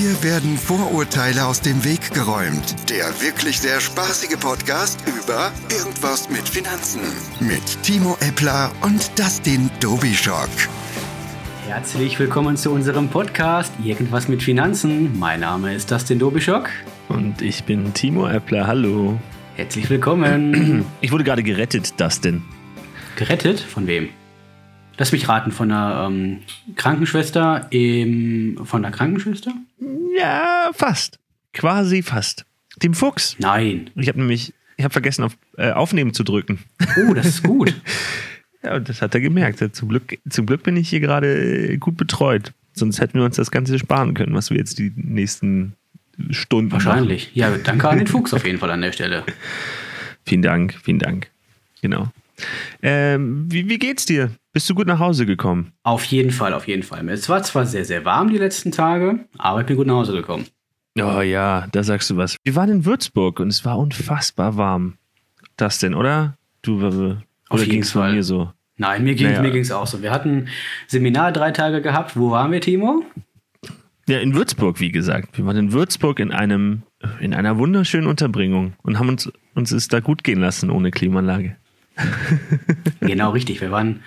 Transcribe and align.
Hier 0.00 0.22
werden 0.22 0.56
Vorurteile 0.56 1.44
aus 1.44 1.60
dem 1.60 1.84
Weg 1.84 2.14
geräumt. 2.14 2.88
Der 2.88 3.06
wirklich 3.20 3.58
sehr 3.58 3.80
spaßige 3.80 4.38
Podcast 4.38 5.02
über 5.08 5.50
Irgendwas 5.76 6.30
mit 6.30 6.48
Finanzen. 6.48 7.00
Mit 7.40 7.82
Timo 7.82 8.16
Eppler 8.20 8.70
und 8.82 9.18
Dustin 9.18 9.68
Dobischock. 9.80 10.50
Herzlich 11.66 12.16
willkommen 12.20 12.56
zu 12.56 12.70
unserem 12.70 13.08
Podcast 13.08 13.72
Irgendwas 13.82 14.28
mit 14.28 14.40
Finanzen. 14.40 15.18
Mein 15.18 15.40
Name 15.40 15.74
ist 15.74 15.90
Dustin 15.90 16.20
Dobischock. 16.20 16.70
Und 17.08 17.42
ich 17.42 17.64
bin 17.64 17.92
Timo 17.92 18.28
Eppler. 18.28 18.68
Hallo. 18.68 19.18
Herzlich 19.56 19.90
willkommen. 19.90 20.86
Ich 21.00 21.10
wurde 21.10 21.24
gerade 21.24 21.42
gerettet, 21.42 22.00
Dustin. 22.00 22.44
Gerettet? 23.16 23.58
Von 23.58 23.88
wem? 23.88 24.10
Lass 24.98 25.12
mich 25.12 25.28
raten, 25.28 25.52
von 25.52 25.70
einer 25.70 26.08
ähm, 26.08 26.40
Krankenschwester 26.74 27.68
im. 27.70 28.58
Von 28.64 28.82
der 28.82 28.90
Krankenschwester? 28.90 29.54
Ja, 30.18 30.70
fast. 30.74 31.18
Quasi 31.52 32.02
fast. 32.02 32.44
Dem 32.82 32.94
Fuchs. 32.94 33.36
Nein. 33.38 33.90
Ich 33.94 34.08
habe 34.08 34.18
nämlich, 34.18 34.52
ich 34.76 34.84
habe 34.84 34.92
vergessen, 34.92 35.22
auf 35.22 35.36
äh, 35.56 35.70
Aufnehmen 35.70 36.14
zu 36.14 36.24
drücken. 36.24 36.58
Oh, 36.96 37.14
das 37.14 37.26
ist 37.26 37.42
gut. 37.44 37.74
ja, 38.62 38.76
und 38.76 38.88
das 38.88 39.00
hat 39.00 39.14
er 39.14 39.20
gemerkt. 39.20 39.64
Zum 39.74 39.88
Glück, 39.88 40.18
zum 40.28 40.46
Glück 40.46 40.64
bin 40.64 40.76
ich 40.76 40.88
hier 40.88 41.00
gerade 41.00 41.78
gut 41.78 41.96
betreut. 41.96 42.52
Sonst 42.72 43.00
hätten 43.00 43.18
wir 43.18 43.24
uns 43.24 43.36
das 43.36 43.50
Ganze 43.50 43.78
sparen 43.78 44.14
können, 44.14 44.34
was 44.34 44.50
wir 44.50 44.56
jetzt 44.56 44.78
die 44.78 44.92
nächsten 44.96 45.74
Stunden 46.30 46.72
Wahrscheinlich. 46.72 47.28
Machen. 47.28 47.38
Ja, 47.38 47.56
danke 47.62 47.88
an 47.88 47.98
den 47.98 48.06
Fuchs 48.06 48.34
auf 48.34 48.44
jeden 48.44 48.58
Fall 48.58 48.70
an 48.70 48.82
der 48.82 48.92
Stelle. 48.92 49.24
Vielen 50.26 50.42
Dank, 50.42 50.74
vielen 50.82 50.98
Dank. 50.98 51.28
Genau. 51.82 52.08
Ähm, 52.82 53.46
wie, 53.50 53.68
wie 53.68 53.78
geht's 53.78 54.04
dir? 54.04 54.30
Bist 54.58 54.68
du 54.68 54.74
gut 54.74 54.88
nach 54.88 54.98
Hause 54.98 55.24
gekommen? 55.24 55.72
Auf 55.84 56.02
jeden 56.06 56.32
Fall, 56.32 56.52
auf 56.52 56.66
jeden 56.66 56.82
Fall. 56.82 57.08
Es 57.10 57.28
war 57.28 57.44
zwar 57.44 57.64
sehr, 57.64 57.84
sehr 57.84 58.04
warm 58.04 58.28
die 58.28 58.38
letzten 58.38 58.72
Tage, 58.72 59.20
aber 59.38 59.60
ich 59.60 59.68
bin 59.68 59.76
gut 59.76 59.86
nach 59.86 59.94
Hause 59.94 60.14
gekommen. 60.14 60.46
Oh 61.00 61.20
ja, 61.20 61.68
da 61.70 61.84
sagst 61.84 62.10
du 62.10 62.16
was. 62.16 62.36
Wir 62.42 62.56
waren 62.56 62.68
in 62.68 62.84
Würzburg 62.84 63.38
und 63.38 63.50
es 63.50 63.64
war 63.64 63.78
unfassbar 63.78 64.56
warm. 64.56 64.94
Das 65.56 65.78
denn, 65.78 65.94
oder? 65.94 66.36
Du, 66.62 66.84
oder 66.84 67.22
auf 67.50 67.64
jeden 67.64 67.84
Fall. 67.84 68.14
mir 68.14 68.24
so? 68.24 68.50
Nein, 68.78 69.04
mir 69.04 69.14
ging 69.14 69.30
naja. 69.30 69.54
es 69.54 69.70
auch 69.70 69.86
so. 69.86 70.02
Wir 70.02 70.10
hatten 70.10 70.48
Seminar 70.88 71.30
drei 71.30 71.52
Tage 71.52 71.80
gehabt. 71.80 72.16
Wo 72.16 72.32
waren 72.32 72.50
wir, 72.50 72.60
Timo? 72.60 73.04
Ja, 74.08 74.18
in 74.18 74.34
Würzburg, 74.34 74.80
wie 74.80 74.90
gesagt. 74.90 75.38
Wir 75.38 75.46
waren 75.46 75.56
in 75.56 75.72
Würzburg 75.72 76.18
in 76.18 76.32
einem, 76.32 76.82
in 77.20 77.32
einer 77.32 77.58
wunderschönen 77.58 78.08
Unterbringung 78.08 78.72
und 78.82 78.98
haben 78.98 79.08
uns, 79.08 79.30
uns 79.54 79.70
es 79.70 79.86
da 79.86 80.00
gut 80.00 80.24
gehen 80.24 80.40
lassen 80.40 80.68
ohne 80.68 80.90
Klimaanlage. 80.90 81.56
genau, 83.00 83.30
richtig. 83.30 83.60
Wir 83.60 83.70
waren 83.70 84.00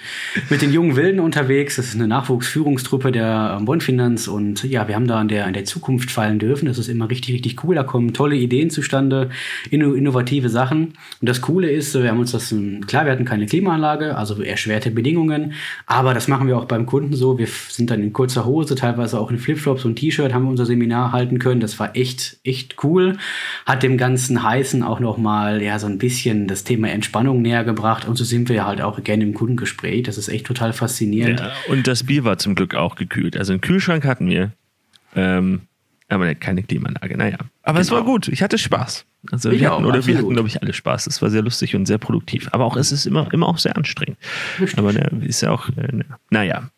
mit 0.50 0.62
den 0.62 0.72
jungen 0.72 0.96
Wilden 0.96 1.20
unterwegs. 1.20 1.76
Das 1.76 1.88
ist 1.88 1.96
eine 1.96 2.08
Nachwuchsführungstruppe 2.08 3.12
der 3.12 3.58
ähm, 3.60 3.66
Bondfinanz 3.66 4.28
und 4.28 4.64
ja, 4.64 4.88
wir 4.88 4.96
haben 4.96 5.08
da 5.08 5.20
an 5.20 5.28
der, 5.28 5.46
an 5.46 5.54
der 5.54 5.66
Zukunft 5.66 6.12
fallen 6.12 6.40
dürfen. 6.40 6.68
Das 6.68 6.78
ist 6.78 6.88
immer 6.88 7.10
richtig, 7.10 7.36
richtig 7.36 7.64
cool. 7.64 7.76
Da 7.76 7.84
kommen 7.84 8.14
tolle 8.14 8.36
Ideen 8.36 8.70
zustande, 8.70 9.30
innovative 9.70 10.50
Sachen. 10.50 10.94
Und 11.20 11.30
das 11.30 11.42
Coole 11.42 11.70
ist, 11.70 11.94
wir 11.94 12.10
haben 12.10 12.20
uns 12.20 12.32
das, 12.32 12.52
ähm, 12.52 12.86
klar, 12.88 13.06
wir 13.06 13.12
hatten 13.12 13.26
keine 13.26 13.46
Klimaanlage, 13.46 14.18
also 14.18 14.42
erschwerte 14.42 14.92
Bedingungen, 14.92 15.54
aber 15.86 16.14
das 16.14 16.28
machen 16.28 16.48
wir 16.48 16.58
auch 16.58 16.66
beim 16.66 16.86
Kunden 16.86 17.14
so. 17.14 17.38
Wir 17.38 17.48
sind 17.48 17.92
dann 17.92 18.02
in 18.02 18.14
kurzer 18.14 18.46
Hose, 18.46 18.76
teilweise 18.76 19.20
auch 19.20 19.32
in 19.32 19.38
Flipflops 19.38 19.86
und 19.86 19.96
T-Shirt 19.96 20.34
haben 20.34 20.44
wir 20.44 20.52
unser 20.52 20.66
Seminar 20.66 21.12
halten 21.12 21.40
können. 21.40 21.60
Das 21.60 21.80
war 21.80 21.96
echt, 21.96 22.38
echt 22.44 22.84
cool. 22.84 23.18
Hat 23.66 23.84
dem 23.84 23.98
ganzen 23.98 24.44
Heißen 24.44 24.84
auch 24.84 25.00
nochmal, 25.00 25.62
ja, 25.62 25.78
so 25.78 25.88
ein 25.88 25.98
bisschen 25.98 26.48
das 26.48 26.64
Thema 26.64 26.90
Entspannung 26.90 27.42
näher 27.42 27.64
gebracht 27.64 27.81
gebracht 27.82 28.08
und 28.08 28.16
so 28.16 28.24
sind 28.24 28.50
wir 28.50 28.66
halt 28.66 28.82
auch 28.82 29.04
gerne 29.04 29.24
im 29.24 29.34
Kundengespräch. 29.34 30.04
Das 30.04 30.18
ist 30.18 30.30
echt 30.30 30.46
total 30.46 30.74
faszinierend. 30.74 31.40
Ja, 31.40 31.52
und 31.68 31.88
das 31.88 32.04
Bier 32.04 32.24
war 32.24 32.38
zum 32.38 32.56
Glück 32.56 32.76
auch 32.76 32.96
gekühlt. 32.96 33.36
Also 33.36 33.54
einen 33.54 33.62
Kühlschrank 33.62 34.06
hatten 34.06 34.30
wir, 34.30 34.52
ähm, 35.16 35.62
aber 36.08 36.34
keine 36.36 36.64
Klimaanlage. 36.64 37.18
Naja, 37.18 37.38
aber 37.64 37.74
genau. 37.74 37.82
es 37.82 37.92
war 37.92 38.02
genau. 38.02 38.12
gut. 38.12 38.28
Ich 38.28 38.44
hatte 38.44 38.58
Spaß. 38.58 39.06
Also 39.32 39.50
ich 39.52 39.62
wir 39.62 39.72
hatten, 39.72 39.84
auch, 39.84 39.90
oder 39.90 40.06
wir 40.06 40.18
hatten, 40.18 40.30
glaube 40.30 40.48
ich, 40.48 40.62
alle 40.62 40.74
Spaß. 40.74 41.08
Es 41.08 41.22
war 41.22 41.30
sehr 41.30 41.42
lustig 41.42 41.76
und 41.76 41.86
sehr 41.86 41.98
produktiv. 41.98 42.50
Aber 42.52 42.66
auch 42.66 42.76
es 42.76 42.92
ist 42.92 43.06
immer, 43.06 43.32
immer 43.34 43.48
auch 43.48 43.58
sehr 43.58 43.76
anstrengend. 43.78 44.18
Aber 44.78 44.94
ne, 44.94 45.10
ist 45.26 45.42
ja 45.42 45.52
auch, 45.52 45.70
äh, 45.70 45.96
ne, 45.96 46.06
naja. 46.30 46.70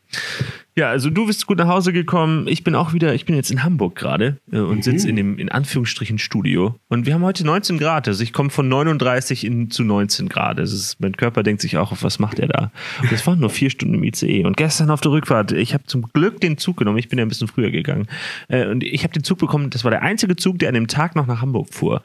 Ja, 0.75 0.89
also 0.89 1.11
du 1.11 1.27
bist 1.27 1.45
gut 1.45 1.59
nach 1.59 1.67
Hause 1.67 1.93
gekommen. 1.93 2.47
Ich 2.47 2.63
bin 2.63 2.73
auch 2.73 2.93
wieder, 2.93 3.13
ich 3.13 3.25
bin 3.25 3.35
jetzt 3.35 3.51
in 3.51 3.63
Hamburg 3.63 3.95
gerade 3.95 4.37
äh, 4.51 4.57
und 4.57 4.77
mhm. 4.77 4.81
sitze 4.81 5.07
in 5.07 5.15
dem 5.15 5.37
in 5.37 5.49
Anführungsstrichen 5.49 6.17
Studio. 6.17 6.75
Und 6.89 7.05
wir 7.05 7.13
haben 7.13 7.23
heute 7.23 7.45
19 7.45 7.77
Grad. 7.77 8.07
Also 8.07 8.23
ich 8.23 8.33
komme 8.33 8.49
von 8.49 8.67
39 8.69 9.45
in, 9.45 9.69
zu 9.69 9.83
19 9.83 10.29
Grad. 10.29 10.59
Also 10.59 10.75
ist, 10.75 10.99
mein 10.99 11.15
Körper 11.15 11.43
denkt 11.43 11.61
sich 11.61 11.77
auch, 11.77 11.93
was 12.01 12.17
macht 12.17 12.39
er 12.39 12.47
da? 12.47 12.71
Und 13.01 13.11
das 13.11 13.27
waren 13.27 13.39
nur 13.39 13.51
vier 13.51 13.69
Stunden 13.69 13.93
im 13.93 14.03
ICE. 14.03 14.45
Und 14.45 14.57
gestern 14.57 14.89
auf 14.89 15.01
der 15.01 15.11
Rückfahrt, 15.11 15.51
ich 15.51 15.75
habe 15.75 15.83
zum 15.85 16.03
Glück 16.11 16.41
den 16.41 16.57
Zug 16.57 16.77
genommen. 16.77 16.97
Ich 16.97 17.07
bin 17.07 17.19
ja 17.19 17.25
ein 17.25 17.29
bisschen 17.29 17.47
früher 17.47 17.69
gegangen. 17.69 18.07
Äh, 18.47 18.65
und 18.65 18.83
ich 18.83 19.03
habe 19.03 19.13
den 19.13 19.23
Zug 19.23 19.37
bekommen. 19.37 19.69
Das 19.69 19.83
war 19.83 19.91
der 19.91 20.01
einzige 20.01 20.35
Zug, 20.35 20.57
der 20.57 20.69
an 20.69 20.75
dem 20.75 20.87
Tag 20.87 21.15
noch 21.15 21.27
nach 21.27 21.41
Hamburg 21.41 21.71
fuhr. 21.71 22.01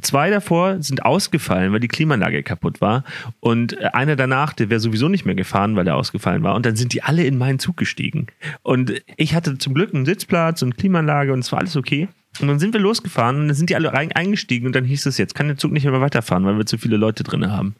Zwei 0.00 0.30
davor 0.30 0.82
sind 0.82 1.04
ausgefallen, 1.04 1.72
weil 1.72 1.80
die 1.80 1.88
Klimaanlage 1.88 2.42
kaputt 2.42 2.80
war. 2.80 3.04
Und 3.40 3.80
äh, 3.80 3.90
einer 3.92 4.16
danach, 4.16 4.52
der 4.52 4.68
wäre 4.68 4.80
sowieso 4.80 5.08
nicht 5.08 5.24
mehr 5.24 5.36
gefahren, 5.36 5.76
weil 5.76 5.86
er 5.86 5.96
ausgefallen 5.96 6.42
war. 6.42 6.56
Und 6.56 6.66
dann 6.66 6.74
sind 6.74 6.92
die 6.92 7.02
alle 7.02 7.24
in 7.24 7.38
meinen 7.38 7.60
Zug 7.60 7.76
gestiegen. 7.76 8.26
Und 8.62 9.02
ich 9.16 9.34
hatte 9.34 9.56
zum 9.58 9.74
Glück 9.74 9.94
einen 9.94 10.04
Sitzplatz 10.04 10.62
und 10.62 10.76
Klimaanlage 10.76 11.32
und 11.32 11.40
es 11.40 11.52
war 11.52 11.60
alles 11.60 11.76
okay. 11.76 12.08
Und 12.40 12.48
dann 12.48 12.58
sind 12.58 12.72
wir 12.72 12.80
losgefahren 12.80 13.38
und 13.38 13.48
dann 13.48 13.56
sind 13.56 13.70
die 13.70 13.76
alle 13.76 13.92
eingestiegen 13.92 14.66
und 14.66 14.74
dann 14.74 14.84
hieß 14.84 15.06
es, 15.06 15.18
jetzt 15.18 15.36
kann 15.36 15.46
der 15.46 15.56
Zug 15.56 15.70
nicht 15.70 15.84
mehr 15.84 16.00
weiterfahren, 16.00 16.44
weil 16.44 16.58
wir 16.58 16.66
zu 16.66 16.78
viele 16.78 16.96
Leute 16.96 17.22
drin 17.22 17.52
haben. 17.52 17.76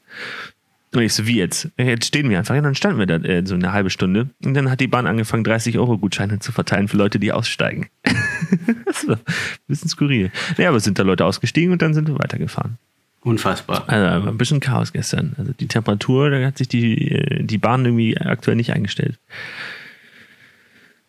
Und 0.95 1.03
ich 1.03 1.13
so, 1.13 1.27
wie 1.27 1.37
jetzt? 1.37 1.69
Jetzt 1.77 2.07
stehen 2.07 2.31
wir 2.31 2.39
einfach. 2.39 2.55
Ja, 2.55 2.61
dann 2.61 2.77
standen 2.77 2.99
wir 3.01 3.07
da 3.07 3.17
äh, 3.17 3.45
so 3.45 3.55
eine 3.55 3.73
halbe 3.73 3.91
Stunde. 3.91 4.31
Und 4.45 4.55
dann 4.55 4.71
hat 4.71 4.81
die 4.81 4.87
Bahn 4.87 5.07
angefangen, 5.07 5.43
30 5.43 5.77
Euro 5.79 5.99
Gutscheine 5.99 6.39
zu 6.39 6.53
verteilen 6.53 6.87
für 6.87 6.97
Leute, 6.97 7.19
die 7.19 7.33
aussteigen. 7.33 7.89
das 8.87 9.09
war 9.09 9.17
ein 9.17 9.23
bisschen 9.67 9.89
skurril. 9.89 10.31
Naja, 10.57 10.69
aber 10.69 10.79
sind 10.79 10.99
da 10.99 11.03
Leute 11.03 11.25
ausgestiegen 11.25 11.73
und 11.73 11.83
dann 11.83 11.95
sind 11.95 12.07
wir 12.07 12.19
weitergefahren. 12.19 12.79
Unfassbar. 13.23 13.89
Also 13.89 14.29
ein 14.29 14.39
bisschen 14.39 14.61
Chaos 14.61 14.93
gestern. 14.93 15.35
Also 15.39 15.53
die 15.53 15.67
Temperatur, 15.67 16.31
da 16.31 16.47
hat 16.47 16.59
sich 16.59 16.69
die, 16.69 17.11
äh, 17.11 17.43
die 17.43 17.59
Bahn 17.59 17.85
irgendwie 17.85 18.17
aktuell 18.17 18.57
nicht 18.57 18.73
eingestellt. 18.73 19.19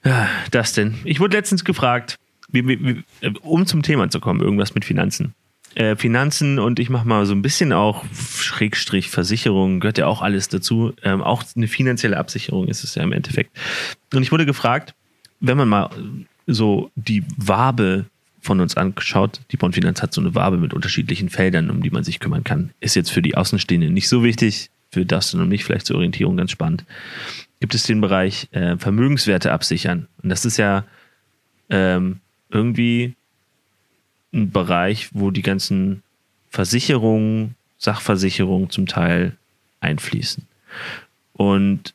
Ja, 0.03 0.27
das 0.51 0.73
denn. 0.73 0.95
Ich 1.03 1.19
wurde 1.19 1.37
letztens 1.37 1.63
gefragt, 1.63 2.15
wie, 2.47 2.67
wie, 2.67 3.03
um 3.41 3.65
zum 3.65 3.83
Thema 3.83 4.09
zu 4.09 4.19
kommen, 4.19 4.39
irgendwas 4.39 4.73
mit 4.73 4.85
Finanzen. 4.85 5.33
Äh, 5.75 5.95
Finanzen 5.95 6.59
und 6.59 6.79
ich 6.79 6.89
mache 6.89 7.07
mal 7.07 7.25
so 7.25 7.33
ein 7.33 7.41
bisschen 7.41 7.73
auch 7.73 8.03
Schrägstrich 8.13 9.09
Versicherung, 9.09 9.79
gehört 9.79 9.97
ja 9.97 10.07
auch 10.07 10.21
alles 10.21 10.47
dazu. 10.49 10.93
Ähm, 11.03 11.21
auch 11.21 11.43
eine 11.55 11.67
finanzielle 11.67 12.17
Absicherung 12.17 12.67
ist 12.67 12.83
es 12.83 12.95
ja 12.95 13.03
im 13.03 13.11
Endeffekt. 13.11 13.51
Und 14.13 14.23
ich 14.23 14.31
wurde 14.31 14.45
gefragt, 14.45 14.93
wenn 15.39 15.57
man 15.57 15.67
mal 15.67 15.89
so 16.47 16.91
die 16.95 17.23
Wabe 17.37 18.05
von 18.41 18.61
uns 18.61 18.77
anschaut, 18.77 19.41
die 19.51 19.57
Bondfinanz 19.57 20.01
hat 20.01 20.13
so 20.13 20.21
eine 20.21 20.35
Wabe 20.35 20.57
mit 20.57 20.73
unterschiedlichen 20.73 21.29
Feldern, 21.29 21.69
um 21.69 21.81
die 21.81 21.89
man 21.89 22.03
sich 22.03 22.19
kümmern 22.19 22.43
kann. 22.43 22.71
Ist 22.79 22.95
jetzt 22.95 23.11
für 23.11 23.21
die 23.21 23.35
Außenstehenden 23.35 23.93
nicht 23.93 24.07
so 24.07 24.23
wichtig, 24.23 24.69
für 24.91 25.05
Dustin 25.05 25.41
und 25.41 25.49
mich 25.49 25.65
vielleicht 25.65 25.87
zur 25.87 25.97
Orientierung 25.97 26.37
ganz 26.37 26.51
spannend 26.51 26.85
gibt 27.59 27.75
es 27.75 27.83
den 27.83 28.01
Bereich 28.01 28.47
äh, 28.51 28.77
Vermögenswerte 28.77 29.51
absichern. 29.51 30.07
Und 30.21 30.29
das 30.29 30.45
ist 30.45 30.57
ja 30.57 30.83
ähm, 31.69 32.19
irgendwie 32.49 33.15
ein 34.35 34.51
Bereich, 34.51 35.09
wo 35.13 35.31
die 35.31 35.41
ganzen 35.41 36.03
Versicherungen, 36.49 37.55
Sachversicherungen 37.77 38.69
zum 38.69 38.85
Teil 38.85 39.35
einfließen. 39.79 40.45
Und 41.33 41.93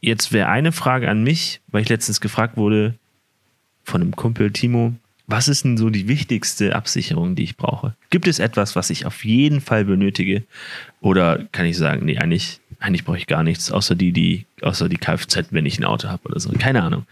jetzt 0.00 0.32
wäre 0.32 0.48
eine 0.48 0.72
Frage 0.72 1.08
an 1.08 1.22
mich, 1.22 1.60
weil 1.68 1.82
ich 1.82 1.88
letztens 1.88 2.20
gefragt 2.20 2.56
wurde 2.56 2.94
von 3.84 4.00
einem 4.00 4.16
Kumpel 4.16 4.50
Timo, 4.50 4.94
was 5.26 5.48
ist 5.48 5.64
denn 5.64 5.76
so 5.76 5.88
die 5.88 6.08
wichtigste 6.08 6.74
Absicherung, 6.74 7.36
die 7.36 7.44
ich 7.44 7.56
brauche? 7.56 7.94
Gibt 8.10 8.28
es 8.28 8.38
etwas, 8.38 8.76
was 8.76 8.90
ich 8.90 9.06
auf 9.06 9.24
jeden 9.24 9.60
Fall 9.60 9.84
benötige? 9.84 10.42
Oder 11.00 11.44
kann 11.52 11.64
ich 11.64 11.76
sagen, 11.76 12.04
nee, 12.04 12.18
eigentlich 12.18 12.60
eigentlich 12.82 13.04
brauche 13.04 13.16
ich 13.16 13.26
gar 13.26 13.42
nichts, 13.42 13.70
außer 13.70 13.94
die, 13.94 14.12
die, 14.12 14.46
außer 14.60 14.88
die 14.88 14.96
Kfz, 14.96 15.46
wenn 15.50 15.66
ich 15.66 15.78
ein 15.78 15.84
Auto 15.84 16.08
habe 16.08 16.22
oder 16.24 16.40
so. 16.40 16.50
Keine 16.58 16.82
Ahnung. 16.82 17.04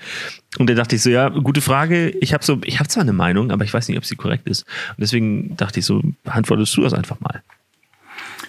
Und 0.58 0.68
da 0.68 0.74
dachte 0.74 0.96
ich 0.96 1.02
so, 1.02 1.10
ja, 1.10 1.28
gute 1.28 1.60
Frage. 1.60 2.10
Ich 2.20 2.34
habe 2.34 2.44
so, 2.44 2.60
ich 2.64 2.78
habe 2.78 2.88
zwar 2.88 3.02
eine 3.02 3.12
Meinung, 3.12 3.50
aber 3.50 3.64
ich 3.64 3.72
weiß 3.72 3.88
nicht, 3.88 3.98
ob 3.98 4.04
sie 4.04 4.16
korrekt 4.16 4.48
ist. 4.48 4.62
Und 4.62 5.00
deswegen 5.00 5.56
dachte 5.56 5.80
ich 5.80 5.86
so, 5.86 6.02
antwortest 6.24 6.76
du 6.76 6.82
das 6.82 6.92
einfach 6.92 7.20
mal. 7.20 7.42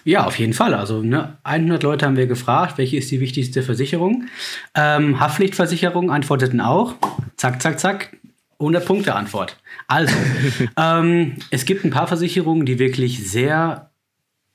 Ja, 0.03 0.25
auf 0.25 0.39
jeden 0.39 0.53
Fall. 0.53 0.73
Also 0.73 1.03
ne, 1.03 1.37
100 1.43 1.83
Leute 1.83 2.05
haben 2.05 2.17
wir 2.17 2.25
gefragt, 2.25 2.77
welche 2.77 2.97
ist 2.97 3.11
die 3.11 3.19
wichtigste 3.19 3.61
Versicherung. 3.61 4.25
Ähm, 4.73 5.19
Haftpflichtversicherung 5.19 6.09
antworteten 6.09 6.59
auch. 6.59 6.95
Zack, 7.37 7.61
zack, 7.61 7.79
zack. 7.79 8.17
100 8.59 8.85
Punkte 8.85 9.15
Antwort. 9.15 9.57
Also, 9.87 10.15
ähm, 10.77 11.35
es 11.49 11.65
gibt 11.65 11.85
ein 11.85 11.91
paar 11.91 12.07
Versicherungen, 12.07 12.65
die 12.65 12.79
wirklich 12.79 13.27
sehr 13.29 13.90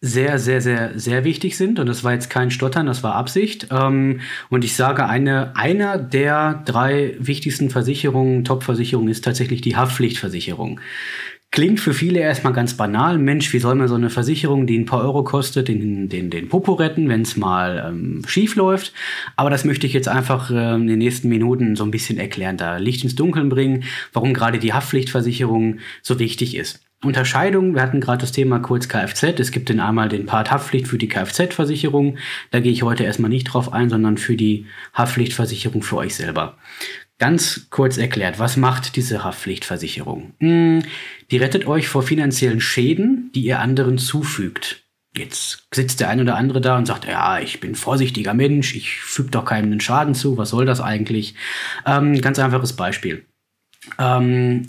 sehr, 0.00 0.38
sehr, 0.38 0.60
sehr, 0.60 0.98
sehr 0.98 1.24
wichtig 1.24 1.56
sind. 1.56 1.78
Und 1.78 1.86
das 1.86 2.04
war 2.04 2.12
jetzt 2.12 2.30
kein 2.30 2.50
Stottern, 2.50 2.86
das 2.86 3.02
war 3.02 3.14
Absicht. 3.14 3.68
Ähm, 3.70 4.20
und 4.50 4.64
ich 4.64 4.74
sage, 4.74 5.06
eine, 5.06 5.56
einer 5.56 5.98
der 5.98 6.62
drei 6.64 7.16
wichtigsten 7.18 7.70
Versicherungen, 7.70 8.44
Top-Versicherungen, 8.44 9.10
ist 9.10 9.24
tatsächlich 9.24 9.62
die 9.62 9.76
Haftpflichtversicherung. 9.76 10.80
Klingt 11.52 11.80
für 11.80 11.94
viele 11.94 12.20
erstmal 12.20 12.52
ganz 12.52 12.74
banal. 12.74 13.16
Mensch, 13.18 13.52
wie 13.52 13.60
soll 13.60 13.76
man 13.76 13.88
so 13.88 13.94
eine 13.94 14.10
Versicherung, 14.10 14.66
die 14.66 14.76
ein 14.78 14.84
paar 14.84 15.00
Euro 15.00 15.24
kostet, 15.24 15.68
den, 15.68 16.08
den, 16.08 16.28
den 16.28 16.48
Popo 16.48 16.74
retten, 16.74 17.08
wenn 17.08 17.22
es 17.22 17.36
mal 17.36 17.86
ähm, 17.88 18.22
schief 18.26 18.56
läuft? 18.56 18.92
Aber 19.36 19.48
das 19.48 19.64
möchte 19.64 19.86
ich 19.86 19.94
jetzt 19.94 20.08
einfach 20.08 20.50
äh, 20.50 20.74
in 20.74 20.86
den 20.86 20.98
nächsten 20.98 21.28
Minuten 21.28 21.74
so 21.74 21.84
ein 21.84 21.90
bisschen 21.90 22.18
erklären, 22.18 22.58
da 22.58 22.76
Licht 22.76 23.04
ins 23.04 23.14
Dunkeln 23.14 23.48
bringen, 23.48 23.84
warum 24.12 24.34
gerade 24.34 24.58
die 24.58 24.74
Haftpflichtversicherung 24.74 25.78
so 26.02 26.18
wichtig 26.18 26.56
ist. 26.56 26.85
Unterscheidung, 27.06 27.74
wir 27.74 27.82
hatten 27.82 28.00
gerade 28.00 28.20
das 28.20 28.32
Thema 28.32 28.58
kurz 28.58 28.88
Kfz. 28.88 29.38
Es 29.38 29.50
gibt 29.50 29.68
den 29.68 29.80
einmal 29.80 30.08
den 30.08 30.26
Part 30.26 30.50
Haftpflicht 30.50 30.88
für 30.88 30.98
die 30.98 31.08
Kfz-Versicherung. 31.08 32.18
Da 32.50 32.60
gehe 32.60 32.72
ich 32.72 32.82
heute 32.82 33.04
erstmal 33.04 33.30
nicht 33.30 33.44
drauf 33.44 33.72
ein, 33.72 33.88
sondern 33.88 34.18
für 34.18 34.36
die 34.36 34.66
Haftpflichtversicherung 34.94 35.82
für 35.82 35.96
euch 35.96 36.14
selber. 36.14 36.58
Ganz 37.18 37.68
kurz 37.70 37.96
erklärt, 37.96 38.38
was 38.38 38.58
macht 38.58 38.96
diese 38.96 39.24
Haftpflichtversicherung? 39.24 40.34
Hm, 40.38 40.82
die 41.30 41.38
rettet 41.38 41.66
euch 41.66 41.88
vor 41.88 42.02
finanziellen 42.02 42.60
Schäden, 42.60 43.30
die 43.34 43.40
ihr 43.42 43.60
anderen 43.60 43.96
zufügt. 43.96 44.82
Jetzt 45.16 45.66
sitzt 45.72 46.00
der 46.00 46.10
ein 46.10 46.20
oder 46.20 46.36
andere 46.36 46.60
da 46.60 46.76
und 46.76 46.86
sagt, 46.86 47.06
ja, 47.06 47.38
ich 47.38 47.60
bin 47.60 47.74
vorsichtiger 47.74 48.34
Mensch, 48.34 48.76
ich 48.76 48.96
füge 48.96 49.30
doch 49.30 49.46
keinem 49.46 49.72
einen 49.72 49.80
Schaden 49.80 50.14
zu, 50.14 50.36
was 50.36 50.50
soll 50.50 50.66
das 50.66 50.82
eigentlich? 50.82 51.34
Ähm, 51.86 52.20
ganz 52.20 52.38
einfaches 52.38 52.74
Beispiel. 52.74 53.24
Ähm, 53.98 54.68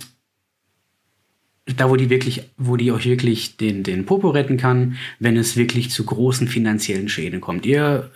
da 1.76 1.90
wo 1.90 1.96
die 1.96 2.10
wirklich, 2.10 2.44
wo 2.58 2.78
die 2.78 2.92
euch 2.92 3.06
wirklich 3.06 3.58
den, 3.58 3.84
den 3.84 4.06
Popo 4.06 4.30
retten 4.30 4.58
kann, 4.58 4.96
wenn 5.20 5.38
es 5.38 5.58
wirklich 5.58 5.90
zu 5.90 6.06
großen 6.06 6.48
finanziellen 6.48 7.10
Schäden 7.10 7.42
kommt. 7.42 7.66
Ihr 7.66 8.10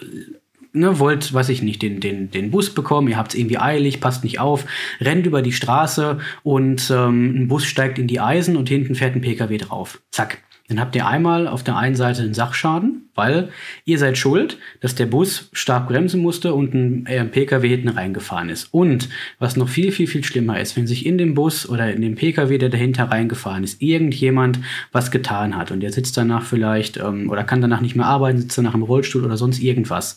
ne, 0.74 1.00
wollt, 1.00 1.33
weiß 1.33 1.50
ich 1.50 1.62
nicht, 1.62 1.81
den, 1.81 2.00
den, 2.00 2.31
den 2.31 2.51
Bus 2.51 2.69
bekommen, 2.74 3.09
ihr 3.09 3.18
habt 3.18 3.33
es 3.33 3.39
irgendwie 3.39 3.57
eilig, 3.57 4.00
passt 4.00 4.24
nicht 4.24 4.39
auf, 4.39 4.65
rennt 5.00 5.25
über 5.25 5.42
die 5.42 5.51
Straße 5.51 6.19
und 6.44 6.89
ähm, 6.92 7.44
ein 7.44 7.48
Bus 7.48 7.65
steigt 7.65 8.00
in 8.00 8.07
die 8.07 8.19
Eisen 8.19 8.56
und 8.56 8.69
hinten 8.69 8.95
fährt 8.95 9.15
ein 9.15 9.21
Pkw 9.21 9.57
drauf. 9.57 10.01
Zack. 10.12 10.39
Dann 10.72 10.80
habt 10.80 10.96
ihr 10.96 11.06
einmal 11.06 11.50
auf 11.50 11.64
der 11.64 11.76
einen 11.76 11.96
Seite 11.96 12.22
einen 12.22 12.34
Sachschaden, 12.34 13.10
weil 13.14 13.50
ihr 13.84 14.00
seid 14.00 14.18
schuld, 14.18 14.58
dass 14.80 14.96
der 14.96 15.06
Bus 15.06 15.50
stark 15.52 15.90
bremsen 15.90 16.22
musste 16.22 16.54
und 16.54 16.74
ein, 16.74 17.06
äh, 17.08 17.26
Pkw 17.26 17.68
hinten 17.68 17.90
reingefahren 17.90 18.48
ist. 18.48 18.74
Und 18.74 19.10
was 19.38 19.58
noch 19.58 19.68
viel, 19.68 19.92
viel, 19.92 20.08
viel 20.08 20.24
schlimmer 20.24 20.62
ist, 20.62 20.78
wenn 20.78 20.88
sich 20.88 21.06
in 21.06 21.18
dem 21.18 21.34
Bus 21.34 21.68
oder 21.68 21.92
in 21.92 22.02
dem 22.02 22.16
Pkw, 22.16 22.58
der 22.58 22.70
dahinter 22.70 23.12
reingefahren 23.12 23.66
ist, 23.66 23.82
irgendjemand 23.82 24.60
was 24.94 25.12
getan 25.12 25.58
hat 25.58 25.72
und 25.72 25.82
der 25.82 25.92
sitzt 25.92 26.16
danach 26.16 26.46
vielleicht 26.46 26.96
ähm, 26.96 27.30
oder 27.30 27.44
kann 27.44 27.60
danach 27.60 27.82
nicht 27.82 27.98
mehr 27.98 28.06
arbeiten, 28.06 28.40
sitzt 28.40 28.58
danach 28.58 28.74
im 28.74 28.84
Rollstuhl 28.84 29.26
oder 29.26 29.36
sonst 29.36 29.60
irgendwas, 29.60 30.16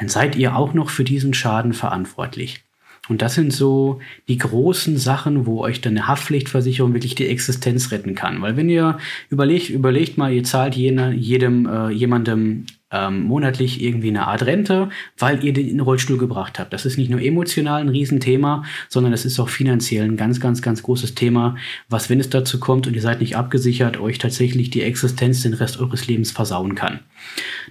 dann 0.00 0.08
seid 0.08 0.34
ihr 0.34 0.56
auch 0.56 0.74
noch 0.74 0.90
für 0.90 1.04
diesen 1.04 1.32
Schaden 1.32 1.74
verantwortlich. 1.74 2.64
Und 3.12 3.20
das 3.20 3.34
sind 3.34 3.52
so 3.52 4.00
die 4.26 4.38
großen 4.38 4.96
Sachen, 4.96 5.44
wo 5.44 5.60
euch 5.60 5.82
dann 5.82 5.98
eine 5.98 6.08
Haftpflichtversicherung 6.08 6.94
wirklich 6.94 7.14
die 7.14 7.28
Existenz 7.28 7.90
retten 7.90 8.14
kann. 8.14 8.40
Weil 8.40 8.56
wenn 8.56 8.70
ihr 8.70 8.96
überlegt, 9.28 9.68
überlegt 9.68 10.16
mal, 10.16 10.32
ihr 10.32 10.44
zahlt 10.44 10.76
jene, 10.76 11.12
jedem, 11.12 11.66
äh, 11.66 11.90
jemandem 11.90 12.64
ähm, 12.92 13.22
monatlich 13.22 13.82
irgendwie 13.82 14.08
eine 14.08 14.26
Art 14.26 14.44
Rente, 14.44 14.90
weil 15.18 15.42
ihr 15.44 15.52
den 15.52 15.68
in 15.68 15.76
den 15.76 15.80
Rollstuhl 15.80 16.18
gebracht 16.18 16.58
habt. 16.58 16.72
Das 16.72 16.86
ist 16.86 16.98
nicht 16.98 17.10
nur 17.10 17.20
emotional 17.20 17.80
ein 17.80 17.88
Riesenthema, 17.88 18.64
sondern 18.88 19.12
es 19.12 19.24
ist 19.24 19.40
auch 19.40 19.48
finanziell 19.48 20.04
ein 20.04 20.16
ganz, 20.16 20.40
ganz, 20.40 20.62
ganz 20.62 20.82
großes 20.82 21.14
Thema, 21.14 21.56
was, 21.88 22.10
wenn 22.10 22.20
es 22.20 22.30
dazu 22.30 22.60
kommt 22.60 22.86
und 22.86 22.94
ihr 22.94 23.02
seid 23.02 23.20
nicht 23.20 23.36
abgesichert, 23.36 23.98
euch 23.98 24.18
tatsächlich 24.18 24.70
die 24.70 24.82
Existenz 24.82 25.42
den 25.42 25.54
Rest 25.54 25.80
eures 25.80 26.06
Lebens 26.06 26.30
versauen 26.30 26.74
kann. 26.74 27.00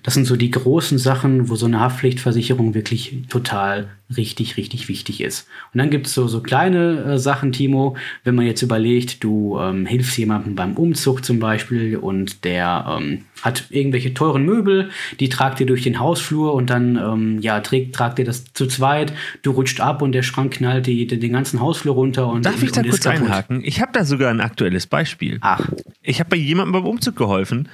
Das 0.04 0.14
sind 0.14 0.26
so 0.26 0.36
die 0.36 0.52
großen 0.52 0.98
Sachen, 0.98 1.50
wo 1.50 1.56
so 1.56 1.66
eine 1.66 1.80
Haftpflichtversicherung 1.80 2.74
wirklich 2.74 3.16
total 3.30 3.90
richtig, 4.16 4.58
richtig 4.58 4.90
wichtig 4.90 5.22
ist. 5.22 5.48
Und 5.74 5.80
dann 5.80 5.90
gibt 5.90 6.08
es 6.08 6.14
so, 6.14 6.28
so 6.28 6.42
kleine 6.42 7.04
äh, 7.04 7.18
Sachen, 7.18 7.52
Timo, 7.52 7.96
wenn 8.24 8.36
man 8.36 8.46
jetzt 8.46 8.62
überlegt, 8.62 9.24
du 9.24 9.58
ähm, 9.60 9.86
hilfst 9.86 10.18
jemandem 10.18 10.56
beim 10.56 10.76
Umzug 10.76 11.24
zum 11.24 11.40
Beispiel 11.40 11.98
und 11.98 12.44
der 12.44 12.98
ähm, 13.00 13.26
hat 13.42 13.66
irgendwelche 13.70 14.14
teuren 14.14 14.44
Möbel, 14.44 14.90
die 15.20 15.30
tragt 15.30 15.60
ihr 15.60 15.66
durch 15.66 15.84
den 15.84 16.00
Hausflur 16.00 16.54
und 16.54 16.70
dann 16.70 16.96
ähm, 16.96 17.40
ja, 17.42 17.60
trägt, 17.60 17.96
tragt 17.96 18.20
ihr 18.20 18.26
das 18.26 18.46
zu 18.54 18.68
zweit, 18.68 19.14
du 19.42 19.52
rutscht 19.52 19.80
ab 19.80 20.02
und 20.02 20.12
der 20.12 20.24
Schrank 20.24 20.54
knallt 20.54 20.88
die, 20.88 21.08
den 21.08 21.34
ganzen 21.34 21.60
Hausflur 21.60 21.96
runter. 21.96 22.28
Und, 22.28 22.46
Darf 22.46 22.56
und, 22.56 22.64
ich 22.64 22.72
da 22.72 22.84
kurz 22.84 23.06
einhaken? 23.06 23.62
Ich 23.64 23.82
habe 23.82 23.92
da 23.94 24.06
sogar 24.06 24.30
ein 24.30 24.42
aktuelles 24.42 24.88
Beispiel. 24.88 25.38
Ach. 25.42 25.70
Ich 26.02 26.20
habe 26.20 26.30
bei 26.30 26.38
jemandem 26.38 26.74
beim 26.74 26.86
Umzug 26.86 27.16
geholfen 27.16 27.70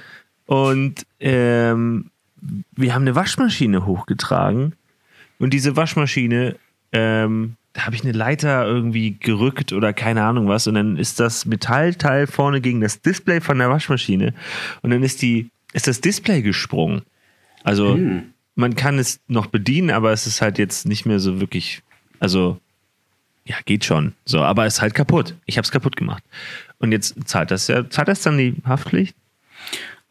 und 0.46 1.06
ähm, 1.20 2.10
wir 2.76 2.94
haben 2.94 3.02
eine 3.02 3.14
Waschmaschine 3.14 3.86
hochgetragen 3.86 4.74
und 5.38 5.54
diese 5.54 5.76
Waschmaschine, 5.76 6.56
ähm, 6.92 7.56
da 7.72 7.86
habe 7.86 7.94
ich 7.94 8.02
eine 8.02 8.12
Leiter 8.12 8.66
irgendwie 8.66 9.16
gerückt 9.18 9.72
oder 9.72 9.92
keine 9.92 10.24
Ahnung 10.24 10.48
was 10.48 10.66
und 10.66 10.74
dann 10.74 10.96
ist 10.96 11.20
das 11.20 11.46
Metallteil 11.46 12.26
vorne 12.26 12.60
gegen 12.60 12.80
das 12.80 13.02
Display 13.02 13.40
von 13.40 13.58
der 13.58 13.70
Waschmaschine 13.70 14.34
und 14.82 14.90
dann 14.90 15.02
ist 15.02 15.22
die 15.22 15.50
ist 15.72 15.86
das 15.86 16.00
Display 16.00 16.42
gesprungen. 16.42 17.02
Also 17.64 17.94
hm. 17.94 18.32
man 18.54 18.76
kann 18.76 18.98
es 18.98 19.20
noch 19.28 19.46
bedienen, 19.46 19.90
aber 19.90 20.12
es 20.12 20.26
ist 20.26 20.40
halt 20.40 20.58
jetzt 20.58 20.86
nicht 20.86 21.06
mehr 21.06 21.20
so 21.20 21.40
wirklich, 21.40 21.82
also 22.20 22.60
ja, 23.44 23.56
geht 23.64 23.84
schon. 23.84 24.14
So, 24.24 24.40
aber 24.40 24.66
es 24.66 24.74
ist 24.74 24.82
halt 24.82 24.94
kaputt. 24.94 25.34
Ich 25.46 25.56
habe 25.56 25.64
es 25.64 25.70
kaputt 25.70 25.96
gemacht. 25.96 26.22
Und 26.78 26.92
jetzt 26.92 27.16
zahlt 27.26 27.50
das 27.50 27.66
ja, 27.68 27.88
zahlt 27.88 28.08
das 28.08 28.22
dann 28.22 28.36
die 28.36 28.54
Haftpflicht? 28.64 29.16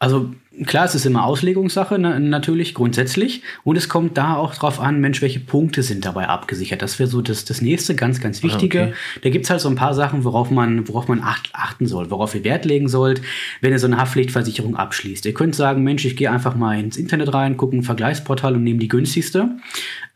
Also 0.00 0.34
klar, 0.66 0.84
es 0.84 0.94
ist 0.94 1.06
immer 1.06 1.24
Auslegungssache, 1.24 1.98
na, 1.98 2.18
natürlich, 2.18 2.74
grundsätzlich. 2.74 3.42
Und 3.64 3.76
es 3.76 3.88
kommt 3.88 4.16
da 4.18 4.36
auch 4.36 4.54
drauf 4.54 4.80
an, 4.80 5.00
Mensch, 5.00 5.22
welche 5.22 5.40
Punkte 5.40 5.82
sind 5.82 6.04
dabei 6.04 6.28
abgesichert. 6.28 6.82
Das 6.82 6.98
wäre 6.98 7.08
so 7.08 7.22
das, 7.22 7.44
das 7.44 7.60
nächste 7.60 7.94
ganz, 7.94 8.20
ganz 8.20 8.42
Wichtige. 8.42 8.82
Okay. 8.82 8.94
Da 9.22 9.30
gibt 9.30 9.44
es 9.44 9.50
halt 9.50 9.60
so 9.60 9.68
ein 9.68 9.76
paar 9.76 9.94
Sachen, 9.94 10.24
worauf 10.24 10.50
man, 10.50 10.88
worauf 10.88 11.08
man 11.08 11.22
achten 11.22 11.86
soll, 11.86 12.10
worauf 12.10 12.34
ihr 12.34 12.44
Wert 12.44 12.64
legen 12.64 12.88
sollt, 12.88 13.22
wenn 13.60 13.72
ihr 13.72 13.78
so 13.78 13.86
eine 13.86 13.98
Haftpflichtversicherung 13.98 14.76
abschließt. 14.76 15.26
Ihr 15.26 15.34
könnt 15.34 15.54
sagen, 15.54 15.82
Mensch, 15.82 16.04
ich 16.04 16.16
gehe 16.16 16.30
einfach 16.30 16.54
mal 16.54 16.78
ins 16.78 16.96
Internet 16.96 17.32
rein, 17.34 17.56
gucke 17.56 17.76
ein 17.76 17.82
Vergleichsportal 17.82 18.54
und 18.54 18.64
nehme 18.64 18.78
die 18.78 18.88
günstigste. 18.88 19.50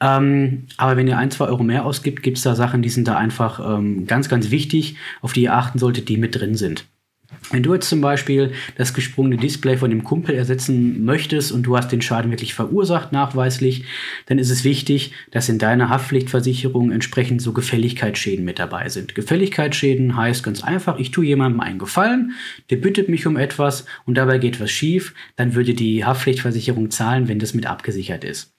Ähm, 0.00 0.64
aber 0.76 0.96
wenn 0.96 1.06
ihr 1.06 1.18
ein, 1.18 1.30
zwei 1.30 1.46
Euro 1.46 1.62
mehr 1.62 1.84
ausgibt, 1.84 2.22
gibt 2.22 2.38
es 2.38 2.42
da 2.42 2.54
Sachen, 2.54 2.82
die 2.82 2.90
sind 2.90 3.06
da 3.08 3.16
einfach 3.16 3.78
ähm, 3.78 4.06
ganz, 4.06 4.28
ganz 4.28 4.50
wichtig, 4.50 4.96
auf 5.20 5.32
die 5.32 5.42
ihr 5.42 5.54
achten 5.54 5.78
solltet, 5.78 6.08
die 6.08 6.16
mit 6.16 6.38
drin 6.38 6.54
sind. 6.54 6.86
Wenn 7.50 7.62
du 7.62 7.74
jetzt 7.74 7.88
zum 7.88 8.00
Beispiel 8.00 8.52
das 8.76 8.94
gesprungene 8.94 9.36
Display 9.36 9.76
von 9.76 9.90
dem 9.90 10.04
Kumpel 10.04 10.34
ersetzen 10.34 11.04
möchtest 11.04 11.52
und 11.52 11.64
du 11.64 11.76
hast 11.76 11.92
den 11.92 12.00
Schaden 12.00 12.30
wirklich 12.30 12.54
verursacht, 12.54 13.12
nachweislich, 13.12 13.84
dann 14.26 14.38
ist 14.38 14.50
es 14.50 14.64
wichtig, 14.64 15.12
dass 15.30 15.48
in 15.48 15.58
deiner 15.58 15.90
Haftpflichtversicherung 15.90 16.90
entsprechend 16.90 17.42
so 17.42 17.52
Gefälligkeitsschäden 17.52 18.44
mit 18.44 18.58
dabei 18.58 18.88
sind. 18.88 19.14
Gefälligkeitsschäden 19.14 20.16
heißt 20.16 20.42
ganz 20.42 20.62
einfach, 20.62 20.98
ich 20.98 21.10
tue 21.10 21.26
jemandem 21.26 21.60
einen 21.60 21.78
Gefallen, 21.78 22.32
der 22.70 22.76
bittet 22.76 23.08
mich 23.08 23.26
um 23.26 23.36
etwas 23.36 23.84
und 24.06 24.16
dabei 24.16 24.38
geht 24.38 24.60
was 24.60 24.70
schief, 24.70 25.14
dann 25.36 25.54
würde 25.54 25.74
die 25.74 26.04
Haftpflichtversicherung 26.04 26.90
zahlen, 26.90 27.28
wenn 27.28 27.38
das 27.38 27.54
mit 27.54 27.66
abgesichert 27.66 28.24
ist. 28.24 28.54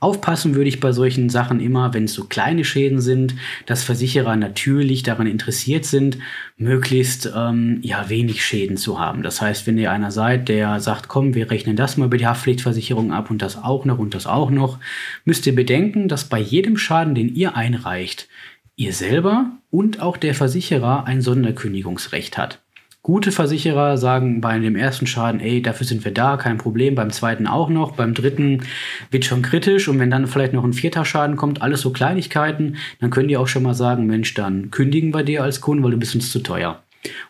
Aufpassen 0.00 0.54
würde 0.54 0.68
ich 0.68 0.80
bei 0.80 0.92
solchen 0.92 1.30
Sachen 1.30 1.60
immer, 1.60 1.94
wenn 1.94 2.04
es 2.04 2.14
so 2.14 2.24
kleine 2.24 2.64
Schäden 2.64 3.00
sind, 3.00 3.34
dass 3.66 3.84
Versicherer 3.84 4.36
natürlich 4.36 5.02
daran 5.02 5.26
interessiert 5.26 5.84
sind, 5.84 6.18
möglichst 6.56 7.30
ähm, 7.34 7.78
ja, 7.82 8.08
wenig 8.08 8.44
Schäden 8.44 8.76
zu 8.76 8.98
haben. 8.98 9.22
Das 9.22 9.40
heißt, 9.40 9.66
wenn 9.66 9.78
ihr 9.78 9.92
einer 9.92 10.10
seid, 10.10 10.48
der 10.48 10.80
sagt, 10.80 11.08
komm, 11.08 11.34
wir 11.34 11.50
rechnen 11.50 11.76
das 11.76 11.96
mal 11.96 12.06
über 12.06 12.18
die 12.18 12.26
Haftpflichtversicherung 12.26 13.12
ab 13.12 13.30
und 13.30 13.42
das 13.42 13.62
auch 13.62 13.84
noch 13.84 13.98
und 13.98 14.14
das 14.14 14.26
auch 14.26 14.50
noch, 14.50 14.78
müsst 15.24 15.46
ihr 15.46 15.54
bedenken, 15.54 16.08
dass 16.08 16.24
bei 16.24 16.40
jedem 16.40 16.76
Schaden, 16.76 17.14
den 17.14 17.34
ihr 17.34 17.56
einreicht, 17.56 18.28
ihr 18.76 18.92
selber 18.92 19.50
und 19.70 20.00
auch 20.00 20.16
der 20.16 20.34
Versicherer 20.34 21.04
ein 21.04 21.20
Sonderkündigungsrecht 21.20 22.38
hat. 22.38 22.60
Gute 23.08 23.32
Versicherer 23.32 23.96
sagen 23.96 24.42
bei 24.42 24.58
dem 24.58 24.76
ersten 24.76 25.06
Schaden, 25.06 25.40
ey, 25.40 25.62
dafür 25.62 25.86
sind 25.86 26.04
wir 26.04 26.12
da, 26.12 26.36
kein 26.36 26.58
Problem. 26.58 26.94
Beim 26.94 27.08
zweiten 27.08 27.46
auch 27.46 27.70
noch. 27.70 27.92
Beim 27.92 28.12
dritten 28.12 28.64
wird 29.10 29.24
schon 29.24 29.40
kritisch. 29.40 29.88
Und 29.88 29.98
wenn 29.98 30.10
dann 30.10 30.26
vielleicht 30.26 30.52
noch 30.52 30.62
ein 30.62 30.74
vierter 30.74 31.06
Schaden 31.06 31.36
kommt, 31.36 31.62
alles 31.62 31.80
so 31.80 31.90
Kleinigkeiten, 31.90 32.76
dann 33.00 33.08
können 33.08 33.28
die 33.28 33.38
auch 33.38 33.48
schon 33.48 33.62
mal 33.62 33.72
sagen, 33.72 34.04
Mensch, 34.04 34.34
dann 34.34 34.70
kündigen 34.70 35.14
wir 35.14 35.22
dir 35.22 35.42
als 35.42 35.62
Kunde, 35.62 35.82
weil 35.82 35.92
du 35.92 35.96
bist 35.96 36.14
uns 36.16 36.30
zu 36.30 36.40
teuer. 36.40 36.82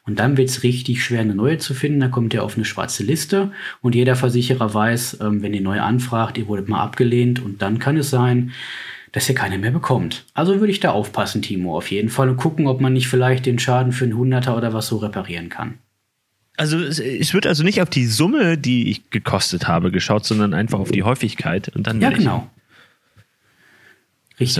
Und 0.04 0.18
dann 0.18 0.36
wird 0.36 0.48
es 0.48 0.64
richtig 0.64 1.04
schwer, 1.04 1.20
eine 1.20 1.36
neue 1.36 1.58
zu 1.58 1.74
finden. 1.74 2.00
Da 2.00 2.08
kommt 2.08 2.34
ihr 2.34 2.42
auf 2.42 2.56
eine 2.56 2.64
schwarze 2.64 3.04
Liste 3.04 3.52
und 3.80 3.94
jeder 3.94 4.16
Versicherer 4.16 4.74
weiß, 4.74 5.18
ähm, 5.20 5.42
wenn 5.42 5.54
ihr 5.54 5.60
neu 5.60 5.80
anfragt, 5.80 6.38
ihr 6.38 6.48
wurdet 6.48 6.68
mal 6.68 6.82
abgelehnt 6.82 7.40
und 7.40 7.62
dann 7.62 7.78
kann 7.78 7.96
es 7.96 8.10
sein, 8.10 8.50
dass 9.12 9.28
ihr 9.28 9.34
keine 9.34 9.58
mehr 9.58 9.70
bekommt. 9.70 10.24
Also 10.34 10.60
würde 10.60 10.72
ich 10.72 10.80
da 10.80 10.90
aufpassen, 10.90 11.42
Timo, 11.42 11.76
auf 11.76 11.90
jeden 11.90 12.08
Fall 12.08 12.28
und 12.28 12.36
gucken, 12.36 12.66
ob 12.66 12.80
man 12.80 12.92
nicht 12.92 13.08
vielleicht 13.08 13.46
den 13.46 13.58
Schaden 13.58 13.92
für 13.92 14.04
einen 14.04 14.16
Hunderter 14.16 14.56
oder 14.56 14.72
was 14.72 14.88
so 14.88 14.96
reparieren 14.98 15.48
kann. 15.48 15.78
Also 16.56 16.78
es 16.78 17.32
wird 17.32 17.46
also 17.46 17.62
nicht 17.62 17.80
auf 17.80 17.88
die 17.88 18.06
Summe, 18.06 18.58
die 18.58 18.90
ich 18.90 19.10
gekostet 19.10 19.68
habe, 19.68 19.92
geschaut, 19.92 20.24
sondern 20.24 20.54
einfach 20.54 20.80
auf 20.80 20.90
die 20.90 21.04
Häufigkeit 21.04 21.68
und 21.68 21.86
dann 21.86 22.00
ja 22.00 22.10
genau. 22.10 22.50
Richtig. 24.40 24.54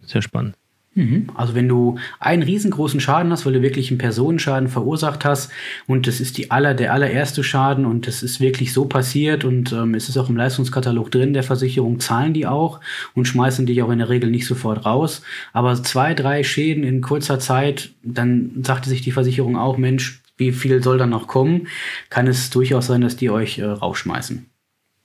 Sehr, 0.00 0.08
sehr 0.08 0.22
spannend. 0.22 0.57
Mhm. 0.98 1.28
Also 1.36 1.54
wenn 1.54 1.68
du 1.68 1.96
einen 2.18 2.42
riesengroßen 2.42 2.98
Schaden 2.98 3.30
hast, 3.30 3.46
weil 3.46 3.52
du 3.52 3.62
wirklich 3.62 3.92
einen 3.92 3.98
Personenschaden 3.98 4.68
verursacht 4.68 5.24
hast 5.24 5.52
und 5.86 6.08
das 6.08 6.18
ist 6.18 6.38
die 6.38 6.50
aller, 6.50 6.74
der 6.74 6.92
allererste 6.92 7.44
Schaden 7.44 7.86
und 7.86 8.08
das 8.08 8.24
ist 8.24 8.40
wirklich 8.40 8.72
so 8.72 8.86
passiert 8.86 9.44
und 9.44 9.70
ähm, 9.72 9.94
es 9.94 10.08
ist 10.08 10.16
auch 10.16 10.28
im 10.28 10.36
Leistungskatalog 10.36 11.12
drin 11.12 11.34
der 11.34 11.44
Versicherung, 11.44 12.00
zahlen 12.00 12.34
die 12.34 12.48
auch 12.48 12.80
und 13.14 13.28
schmeißen 13.28 13.64
dich 13.64 13.80
auch 13.80 13.90
in 13.90 14.00
der 14.00 14.08
Regel 14.08 14.28
nicht 14.28 14.44
sofort 14.44 14.84
raus. 14.84 15.22
Aber 15.52 15.80
zwei, 15.80 16.14
drei 16.14 16.42
Schäden 16.42 16.82
in 16.82 17.00
kurzer 17.00 17.38
Zeit, 17.38 17.90
dann 18.02 18.64
sagte 18.64 18.90
sich 18.90 19.02
die 19.02 19.12
Versicherung 19.12 19.56
auch, 19.56 19.78
Mensch, 19.78 20.20
wie 20.36 20.50
viel 20.50 20.82
soll 20.82 20.98
dann 20.98 21.10
noch 21.10 21.28
kommen? 21.28 21.68
Kann 22.10 22.26
es 22.26 22.50
durchaus 22.50 22.88
sein, 22.88 23.02
dass 23.02 23.14
die 23.14 23.30
euch 23.30 23.58
äh, 23.58 23.66
rausschmeißen. 23.66 24.46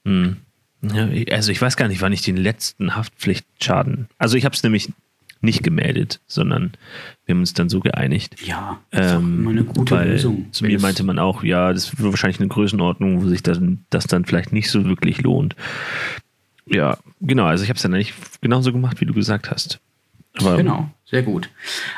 Hm. 0.04 0.36
Ja, 0.92 1.08
also 1.30 1.52
ich 1.52 1.62
weiß 1.62 1.76
gar 1.76 1.88
nicht, 1.88 2.02
wann 2.02 2.12
ich 2.12 2.22
den 2.22 2.36
letzten 2.36 2.96
Haftpflichtschaden. 2.96 4.08
Also 4.18 4.36
ich 4.36 4.44
habe 4.44 4.54
es 4.54 4.62
nämlich 4.62 4.90
nicht 5.44 5.62
gemeldet, 5.62 6.20
sondern 6.26 6.72
wir 7.26 7.34
haben 7.34 7.40
uns 7.40 7.54
dann 7.54 7.68
so 7.68 7.80
geeinigt. 7.80 8.36
Ja, 8.46 8.80
das 8.90 9.12
ähm, 9.12 9.42
ist 9.42 9.50
eine 9.50 9.64
gute 9.64 10.02
Lösung. 10.02 10.46
Zu 10.52 10.64
mir 10.64 10.80
meinte 10.80 11.04
man 11.04 11.18
auch, 11.18 11.42
ja, 11.42 11.72
das 11.72 11.92
ist 11.92 12.02
wahrscheinlich 12.02 12.40
eine 12.40 12.48
Größenordnung, 12.48 13.22
wo 13.22 13.28
sich 13.28 13.42
dann, 13.42 13.84
das 13.90 14.06
dann 14.06 14.24
vielleicht 14.24 14.52
nicht 14.52 14.70
so 14.70 14.84
wirklich 14.84 15.22
lohnt. 15.22 15.56
Ja, 16.66 16.98
genau, 17.20 17.44
also 17.44 17.62
ich 17.62 17.70
habe 17.70 17.76
es 17.76 17.82
dann 17.82 17.94
eigentlich 17.94 18.14
genauso 18.40 18.72
gemacht, 18.72 19.00
wie 19.00 19.06
du 19.06 19.14
gesagt 19.14 19.50
hast. 19.50 19.80
Aber 20.40 20.56
genau, 20.56 20.90
sehr 21.04 21.22
gut. 21.22 21.48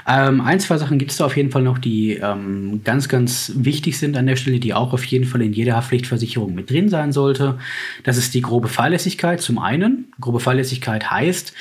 Ähm, 0.06 0.42
ein, 0.42 0.60
zwei 0.60 0.76
Sachen 0.76 0.98
gibt 0.98 1.10
es 1.10 1.16
da 1.16 1.24
auf 1.24 1.36
jeden 1.36 1.50
Fall 1.50 1.62
noch, 1.62 1.78
die 1.78 2.14
ähm, 2.14 2.82
ganz, 2.84 3.08
ganz 3.08 3.52
wichtig 3.54 3.98
sind 3.98 4.16
an 4.16 4.26
der 4.26 4.36
Stelle, 4.36 4.60
die 4.60 4.74
auch 4.74 4.92
auf 4.92 5.04
jeden 5.04 5.24
Fall 5.24 5.40
in 5.40 5.54
jeder 5.54 5.74
Haftpflichtversicherung 5.76 6.54
mit 6.54 6.68
drin 6.68 6.90
sein 6.90 7.12
sollte. 7.12 7.58
Das 8.04 8.18
ist 8.18 8.34
die 8.34 8.42
grobe 8.42 8.68
Fahrlässigkeit 8.68 9.40
zum 9.40 9.58
einen. 9.58 10.12
Grobe 10.20 10.40
Fahrlässigkeit 10.40 11.10
heißt, 11.10 11.54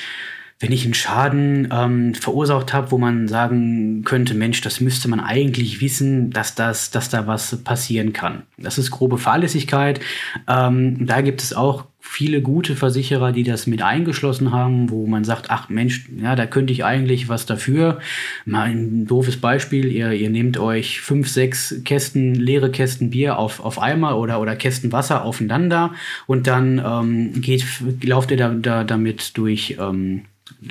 wenn 0.58 0.72
ich 0.72 0.84
einen 0.84 0.94
Schaden 0.94 1.68
ähm, 1.70 2.14
verursacht 2.14 2.72
habe, 2.72 2.90
wo 2.90 2.96
man 2.96 3.28
sagen 3.28 4.04
könnte, 4.04 4.34
Mensch, 4.34 4.62
das 4.62 4.80
müsste 4.80 5.08
man 5.08 5.20
eigentlich 5.20 5.82
wissen, 5.82 6.30
dass, 6.30 6.54
das, 6.54 6.90
dass 6.90 7.10
da 7.10 7.26
was 7.26 7.56
passieren 7.62 8.14
kann. 8.14 8.42
Das 8.56 8.78
ist 8.78 8.90
grobe 8.90 9.18
Fahrlässigkeit. 9.18 10.00
Ähm, 10.48 11.06
da 11.06 11.20
gibt 11.20 11.42
es 11.42 11.52
auch 11.52 11.84
viele 12.00 12.40
gute 12.40 12.74
Versicherer, 12.74 13.32
die 13.32 13.42
das 13.42 13.66
mit 13.66 13.82
eingeschlossen 13.82 14.52
haben, 14.52 14.88
wo 14.88 15.06
man 15.06 15.24
sagt, 15.24 15.50
ach 15.50 15.68
Mensch, 15.68 16.08
ja, 16.16 16.36
da 16.36 16.46
könnte 16.46 16.72
ich 16.72 16.84
eigentlich 16.84 17.28
was 17.28 17.44
dafür. 17.44 17.98
Mal 18.46 18.70
ein 18.70 19.06
doofes 19.06 19.36
Beispiel, 19.38 19.92
ihr, 19.92 20.12
ihr 20.12 20.30
nehmt 20.30 20.56
euch 20.56 21.00
fünf, 21.00 21.28
sechs 21.28 21.82
Kästen, 21.84 22.34
leere 22.34 22.70
Kästen 22.70 23.10
Bier 23.10 23.38
auf, 23.38 23.60
auf 23.60 23.78
einmal 23.78 24.14
oder, 24.14 24.40
oder 24.40 24.56
Kästen 24.56 24.92
Wasser 24.92 25.22
aufeinander 25.22 25.92
und 26.26 26.46
dann 26.46 26.78
ähm, 26.78 27.40
geht, 27.42 27.66
lauft 28.02 28.30
ihr 28.30 28.38
da, 28.38 28.50
da 28.50 28.84
damit 28.84 29.36
durch 29.36 29.76
ähm, 29.78 30.22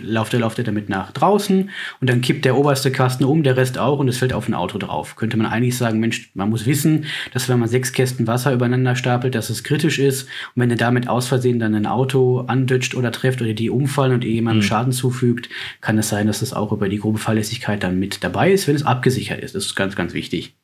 lauft 0.02 0.34
er, 0.34 0.40
lauft 0.40 0.58
er 0.58 0.64
damit 0.64 0.90
nach 0.90 1.12
draußen 1.12 1.70
und 2.02 2.10
dann 2.10 2.22
kippt 2.22 2.46
der 2.46 2.58
oberste 2.58 2.92
Kasten 2.92 3.24
um, 3.26 3.44
der 3.44 3.58
Rest 3.58 3.78
auch 3.78 4.00
und 4.00 4.08
es 4.08 4.18
fällt 4.18 4.34
auf 4.34 4.48
ein 4.48 4.54
Auto 4.54 4.78
drauf. 4.78 5.16
Könnte 5.16 5.38
man 5.38 5.48
eigentlich 5.48 5.78
sagen, 5.78 6.00
Mensch, 6.00 6.32
man 6.34 6.50
muss 6.50 6.66
wissen, 6.66 7.06
dass 7.34 7.50
wenn 7.50 7.60
man 7.60 7.70
sechs 7.70 7.94
Kästen 7.94 8.28
Wasser 8.28 8.54
übereinander 8.54 8.96
stapelt, 8.96 9.36
dass 9.36 9.50
es 9.50 9.64
kritisch 9.64 10.00
ist 10.00 10.24
und 10.56 10.62
wenn 10.62 10.70
er 10.70 10.78
damit 10.78 11.08
aus 11.08 11.28
Versehen 11.28 11.60
dann 11.60 11.76
ein 11.76 11.86
Auto 11.86 12.42
andütscht 12.42 12.96
oder 12.96 13.12
trifft 13.12 13.42
oder 13.42 13.54
die 13.54 13.70
umfallen 13.70 14.14
und 14.14 14.24
jemandem 14.24 14.64
mhm. 14.64 14.68
Schaden 14.68 14.92
zufügt, 14.92 15.50
kann 15.82 15.98
es 15.98 16.10
sein, 16.10 16.28
dass 16.28 16.42
es 16.42 16.54
auch 16.54 16.72
über 16.72 16.90
die 16.90 17.00
grobe 17.00 17.20
Fahrlässigkeit 17.20 17.84
dann 17.84 18.00
mit 18.00 18.24
dabei 18.24 18.52
ist, 18.52 18.68
wenn 18.68 18.76
es 18.76 18.84
abgesichert 18.84 19.40
ist. 19.42 19.56
Das 19.56 19.66
ist 19.66 19.76
ganz, 19.76 19.96
ganz 19.96 20.14
wichtig. 20.14 20.56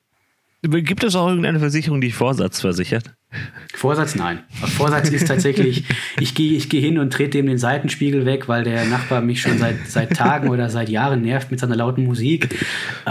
Gibt 0.64 1.04
es 1.04 1.16
auch 1.16 1.28
irgendeine 1.28 1.60
Versicherung, 1.60 2.02
die 2.02 2.12
Vorsatz 2.12 2.62
versichert? 2.62 3.16
Vorsatz 3.74 4.16
nein. 4.16 4.44
Vorsatz 4.52 5.10
ist 5.10 5.28
tatsächlich, 5.28 5.86
ich 6.20 6.36
gehe 6.36 6.56
ich 6.56 6.70
geh 6.70 6.80
hin 6.80 7.00
und 7.00 7.12
trete 7.12 7.40
dem 7.40 7.48
den 7.48 7.58
Seitenspiegel 7.58 8.26
weg, 8.26 8.48
weil 8.48 8.64
der 8.64 8.86
Nachbar 8.86 9.22
mich 9.22 9.42
schon 9.42 9.58
seit, 9.58 9.88
seit 9.88 10.16
Tagen 10.16 10.50
oder 10.50 10.70
seit 10.70 10.90
Jahren 10.90 11.24
nervt 11.24 11.50
mit 11.50 11.60
seiner 11.60 11.76
lauten 11.76 12.04
Musik. 12.04 12.60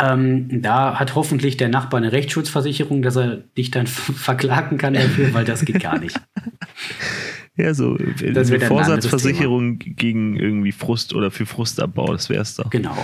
Ähm, 0.01 0.63
da 0.63 1.01
hat 1.01 1.17
hoffentlich 1.17 1.57
der 1.57 1.71
Nachbar 1.71 1.99
eine 1.99 2.13
Rechtsschutzversicherung, 2.13 3.03
dass 3.03 3.17
er 3.17 3.39
dich 3.39 3.73
dann 3.73 3.87
verklagen 3.87 4.79
kann 4.79 4.95
dafür, 4.95 5.35
weil 5.35 5.45
das 5.45 5.65
geht 5.65 5.81
gar 5.81 5.99
nicht. 5.99 6.21
Ja, 7.57 7.75
so 7.75 7.97
das 7.97 8.51
eine 8.51 8.61
Vorsatzversicherung 8.61 9.81
gegen 9.81 10.37
irgendwie 10.37 10.73
Frust 10.73 11.15
oder 11.15 11.31
für 11.33 11.47
Frustabbau, 11.47 12.13
das 12.13 12.29
wäre 12.31 12.43
es 12.43 12.55
doch. 12.55 12.71
Genau. 12.71 12.97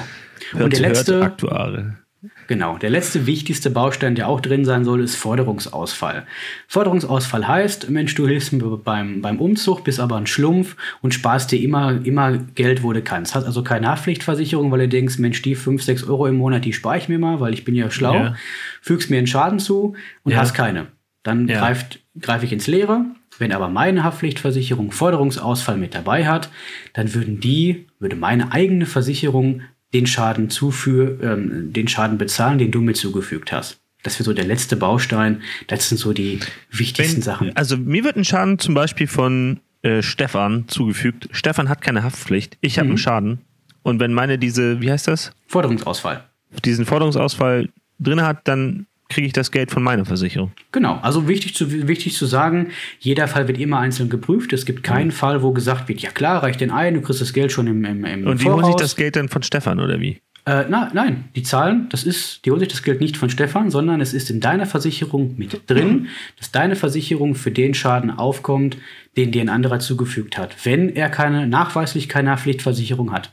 Hört, 0.52 0.64
und 0.64 0.72
der 0.72 0.80
letzte 0.80 1.20
Aktuare. 1.20 1.98
Genau, 2.46 2.78
der 2.78 2.90
letzte 2.90 3.26
wichtigste 3.26 3.70
Baustein, 3.70 4.14
der 4.14 4.28
auch 4.28 4.40
drin 4.40 4.64
sein 4.64 4.84
soll, 4.84 5.02
ist 5.02 5.16
Forderungsausfall. 5.16 6.26
Forderungsausfall 6.68 7.46
heißt, 7.46 7.90
Mensch, 7.90 8.14
du 8.14 8.26
hilfst 8.26 8.52
mir 8.52 8.64
beim, 8.76 9.20
beim 9.20 9.40
Umzug, 9.40 9.84
bist 9.84 10.00
aber 10.00 10.16
ein 10.16 10.26
Schlumpf 10.26 10.76
und 11.02 11.14
sparst 11.14 11.52
dir 11.52 11.60
immer, 11.60 12.04
immer 12.04 12.38
Geld, 12.38 12.82
wo 12.82 12.92
du 12.92 13.02
kannst. 13.02 13.34
Hast 13.34 13.44
also 13.44 13.62
keine 13.62 13.88
Haftpflichtversicherung, 13.88 14.70
weil 14.70 14.80
du 14.80 14.88
denkst, 14.88 15.18
Mensch, 15.18 15.42
die 15.42 15.54
5, 15.54 15.82
6 15.82 16.04
Euro 16.04 16.26
im 16.26 16.36
Monat, 16.36 16.64
die 16.64 16.72
spare 16.72 16.98
ich 16.98 17.08
mir 17.08 17.18
mal, 17.18 17.40
weil 17.40 17.54
ich 17.54 17.64
bin 17.64 17.74
ja 17.74 17.90
schlau, 17.90 18.14
ja. 18.14 18.34
fügst 18.80 19.10
mir 19.10 19.18
einen 19.18 19.26
Schaden 19.26 19.58
zu 19.58 19.94
und 20.22 20.32
ja. 20.32 20.38
hast 20.38 20.54
keine. 20.54 20.88
Dann 21.22 21.48
ja. 21.48 21.58
greift, 21.58 22.00
greife 22.20 22.44
ich 22.44 22.52
ins 22.52 22.66
Leere. 22.66 23.04
Wenn 23.38 23.52
aber 23.52 23.68
meine 23.68 24.04
Haftpflichtversicherung 24.04 24.92
Forderungsausfall 24.92 25.76
mit 25.76 25.94
dabei 25.94 26.26
hat, 26.26 26.48
dann 26.94 27.12
würden 27.12 27.40
die, 27.40 27.86
würde 27.98 28.16
meine 28.16 28.52
eigene 28.52 28.86
Versicherung 28.86 29.62
den 29.94 30.06
Schaden 30.06 30.50
zuführ, 30.50 31.18
ähm, 31.22 31.72
den 31.72 31.88
Schaden 31.88 32.18
bezahlen, 32.18 32.58
den 32.58 32.70
du 32.70 32.80
mir 32.80 32.94
zugefügt 32.94 33.52
hast. 33.52 33.78
Das 34.02 34.16
wäre 34.18 34.24
so 34.24 34.32
der 34.32 34.44
letzte 34.44 34.76
Baustein. 34.76 35.42
Das 35.66 35.88
sind 35.88 35.98
so 35.98 36.12
die 36.12 36.38
wichtigsten 36.70 37.16
Wenn, 37.16 37.22
Sachen. 37.22 37.56
Also 37.56 37.76
mir 37.76 38.04
wird 38.04 38.16
ein 38.16 38.24
Schaden 38.24 38.58
zum 38.58 38.74
Beispiel 38.74 39.06
von 39.06 39.60
äh, 39.82 40.02
Stefan 40.02 40.68
zugefügt. 40.68 41.28
Stefan 41.32 41.68
hat 41.68 41.80
keine 41.80 42.02
Haftpflicht. 42.02 42.56
Ich 42.60 42.78
habe 42.78 42.86
mhm. 42.86 42.92
einen 42.92 42.98
Schaden. 42.98 43.38
Und 43.82 44.00
wenn 44.00 44.12
meine 44.12 44.38
diese, 44.38 44.80
wie 44.80 44.90
heißt 44.90 45.08
das? 45.08 45.32
Forderungsausfall. 45.48 46.24
Diesen 46.64 46.86
Forderungsausfall 46.86 47.68
drin 47.98 48.22
hat, 48.22 48.46
dann 48.48 48.86
kriege 49.08 49.26
ich 49.26 49.32
das 49.32 49.50
Geld 49.50 49.70
von 49.70 49.82
meiner 49.82 50.04
Versicherung. 50.04 50.52
Genau, 50.72 50.98
also 51.02 51.28
wichtig 51.28 51.54
zu, 51.54 51.88
wichtig 51.88 52.14
zu 52.14 52.26
sagen, 52.26 52.68
jeder 52.98 53.28
Fall 53.28 53.46
wird 53.48 53.58
immer 53.58 53.78
einzeln 53.78 54.08
geprüft. 54.08 54.52
Es 54.52 54.66
gibt 54.66 54.82
keinen 54.82 55.08
mhm. 55.08 55.12
Fall, 55.12 55.42
wo 55.42 55.52
gesagt 55.52 55.88
wird, 55.88 56.00
ja 56.00 56.10
klar, 56.10 56.42
reicht 56.42 56.60
den 56.60 56.70
ein, 56.70 56.94
du 56.94 57.00
kriegst 57.00 57.20
das 57.20 57.32
Geld 57.32 57.52
schon 57.52 57.66
im, 57.66 57.84
im, 57.84 58.04
im 58.04 58.26
Und 58.26 58.42
die 58.42 58.48
holen 58.48 58.64
sich 58.64 58.76
das 58.76 58.96
Geld 58.96 59.16
dann 59.16 59.28
von 59.28 59.42
Stefan 59.42 59.80
oder 59.80 60.00
wie? 60.00 60.20
Äh, 60.44 60.64
na, 60.68 60.90
nein, 60.94 61.24
die 61.34 61.42
zahlen, 61.42 61.88
das 61.90 62.04
ist, 62.04 62.44
die 62.44 62.50
holen 62.52 62.60
sich 62.60 62.68
das 62.68 62.84
Geld 62.84 63.00
nicht 63.00 63.16
von 63.16 63.30
Stefan, 63.30 63.70
sondern 63.70 64.00
es 64.00 64.14
ist 64.14 64.30
in 64.30 64.40
deiner 64.40 64.66
Versicherung 64.66 65.34
mit 65.36 65.68
drin, 65.68 66.06
dass 66.38 66.52
deine 66.52 66.76
Versicherung 66.76 67.34
für 67.34 67.50
den 67.50 67.74
Schaden 67.74 68.12
aufkommt, 68.12 68.76
den 69.16 69.32
dir 69.32 69.40
ein 69.40 69.48
anderer 69.48 69.80
zugefügt 69.80 70.38
hat, 70.38 70.64
wenn 70.64 70.94
er 70.94 71.08
keine, 71.08 71.48
nachweislich 71.48 72.08
keine 72.08 72.36
Pflichtversicherung 72.36 73.10
hat. 73.10 73.32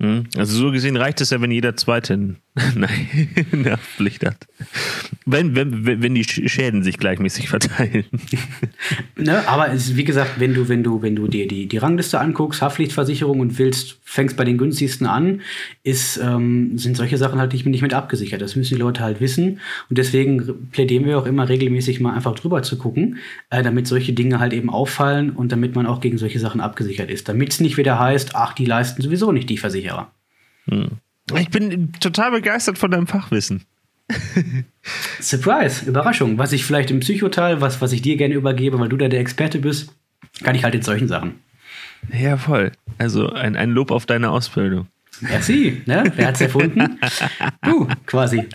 Hm? 0.00 0.28
Also 0.36 0.56
so 0.56 0.70
gesehen 0.70 0.96
reicht 0.96 1.20
es 1.20 1.30
ja, 1.30 1.40
wenn 1.40 1.50
jeder 1.50 1.74
Zweite 1.74 2.36
eine 2.56 3.72
Haftpflicht 3.72 4.24
hat. 4.24 4.46
Wenn, 5.26 5.54
wenn, 5.54 5.84
wenn 5.84 6.14
die 6.14 6.24
Schäden 6.24 6.82
sich 6.82 6.98
gleichmäßig 6.98 7.48
verteilen. 7.48 8.06
ne, 9.16 9.46
aber 9.46 9.72
es, 9.72 9.96
wie 9.96 10.04
gesagt, 10.04 10.40
wenn 10.40 10.54
du, 10.54 10.68
wenn 10.68 10.82
du, 10.82 11.02
wenn 11.02 11.16
du 11.16 11.28
dir 11.28 11.46
die, 11.46 11.66
die 11.66 11.76
Rangliste 11.78 12.18
anguckst, 12.18 12.62
Haftpflichtversicherung 12.62 13.40
und 13.40 13.58
willst, 13.58 13.98
fängst 14.04 14.36
bei 14.36 14.44
den 14.44 14.56
günstigsten 14.56 15.06
an, 15.06 15.42
ist, 15.82 16.18
ähm, 16.18 16.78
sind 16.78 16.96
solche 16.96 17.18
Sachen 17.18 17.38
halt 17.38 17.52
nicht, 17.52 17.66
nicht 17.66 17.82
mit 17.82 17.92
abgesichert. 17.92 18.40
Das 18.40 18.56
müssen 18.56 18.74
die 18.74 18.80
Leute 18.80 19.02
halt 19.02 19.20
wissen. 19.20 19.60
Und 19.90 19.98
deswegen 19.98 20.70
plädieren 20.70 21.04
wir 21.04 21.18
auch 21.18 21.26
immer 21.26 21.48
regelmäßig 21.48 22.00
mal 22.00 22.14
einfach 22.14 22.34
drüber 22.34 22.62
zu 22.62 22.78
gucken, 22.78 23.18
äh, 23.50 23.62
damit 23.62 23.86
solche 23.86 24.14
Dinge 24.14 24.40
halt 24.40 24.52
eben 24.54 24.70
auffallen 24.70 25.30
und 25.30 25.52
damit 25.52 25.74
man 25.74 25.86
auch 25.86 26.00
gegen 26.00 26.16
solche 26.16 26.40
Sachen 26.40 26.60
abgesichert 26.60 27.10
ist. 27.10 27.28
Damit 27.28 27.52
es 27.52 27.60
nicht 27.60 27.76
wieder 27.76 27.98
heißt, 27.98 28.34
ach, 28.34 28.54
die 28.54 28.64
leisten 28.64 29.02
sowieso 29.02 29.32
nicht 29.32 29.50
die 29.50 29.58
Versicherer. 29.58 30.10
Hm. 30.68 30.98
Ich 31.34 31.50
bin 31.50 31.92
total 31.98 32.30
begeistert 32.30 32.78
von 32.78 32.90
deinem 32.90 33.06
Fachwissen. 33.06 33.64
Surprise, 35.20 35.84
Überraschung. 35.84 36.38
Was 36.38 36.52
ich 36.52 36.64
vielleicht 36.64 36.90
im 36.90 37.00
Psychoteil, 37.00 37.60
was, 37.60 37.80
was 37.80 37.92
ich 37.92 38.02
dir 38.02 38.16
gerne 38.16 38.34
übergebe, 38.34 38.78
weil 38.78 38.88
du 38.88 38.96
da 38.96 39.08
der 39.08 39.20
Experte 39.20 39.58
bist, 39.58 39.92
kann 40.44 40.54
ich 40.54 40.62
halt 40.62 40.76
in 40.76 40.82
solchen 40.82 41.08
Sachen. 41.08 41.40
Ja, 42.12 42.36
voll. 42.36 42.70
Also 42.98 43.30
ein, 43.30 43.56
ein 43.56 43.70
Lob 43.70 43.90
auf 43.90 44.06
deine 44.06 44.30
Ausbildung. 44.30 44.86
Merci, 45.20 45.82
ne? 45.86 46.12
Wer 46.14 46.28
hat's 46.28 46.40
erfunden? 46.40 47.00
du, 47.62 47.88
quasi. 48.04 48.46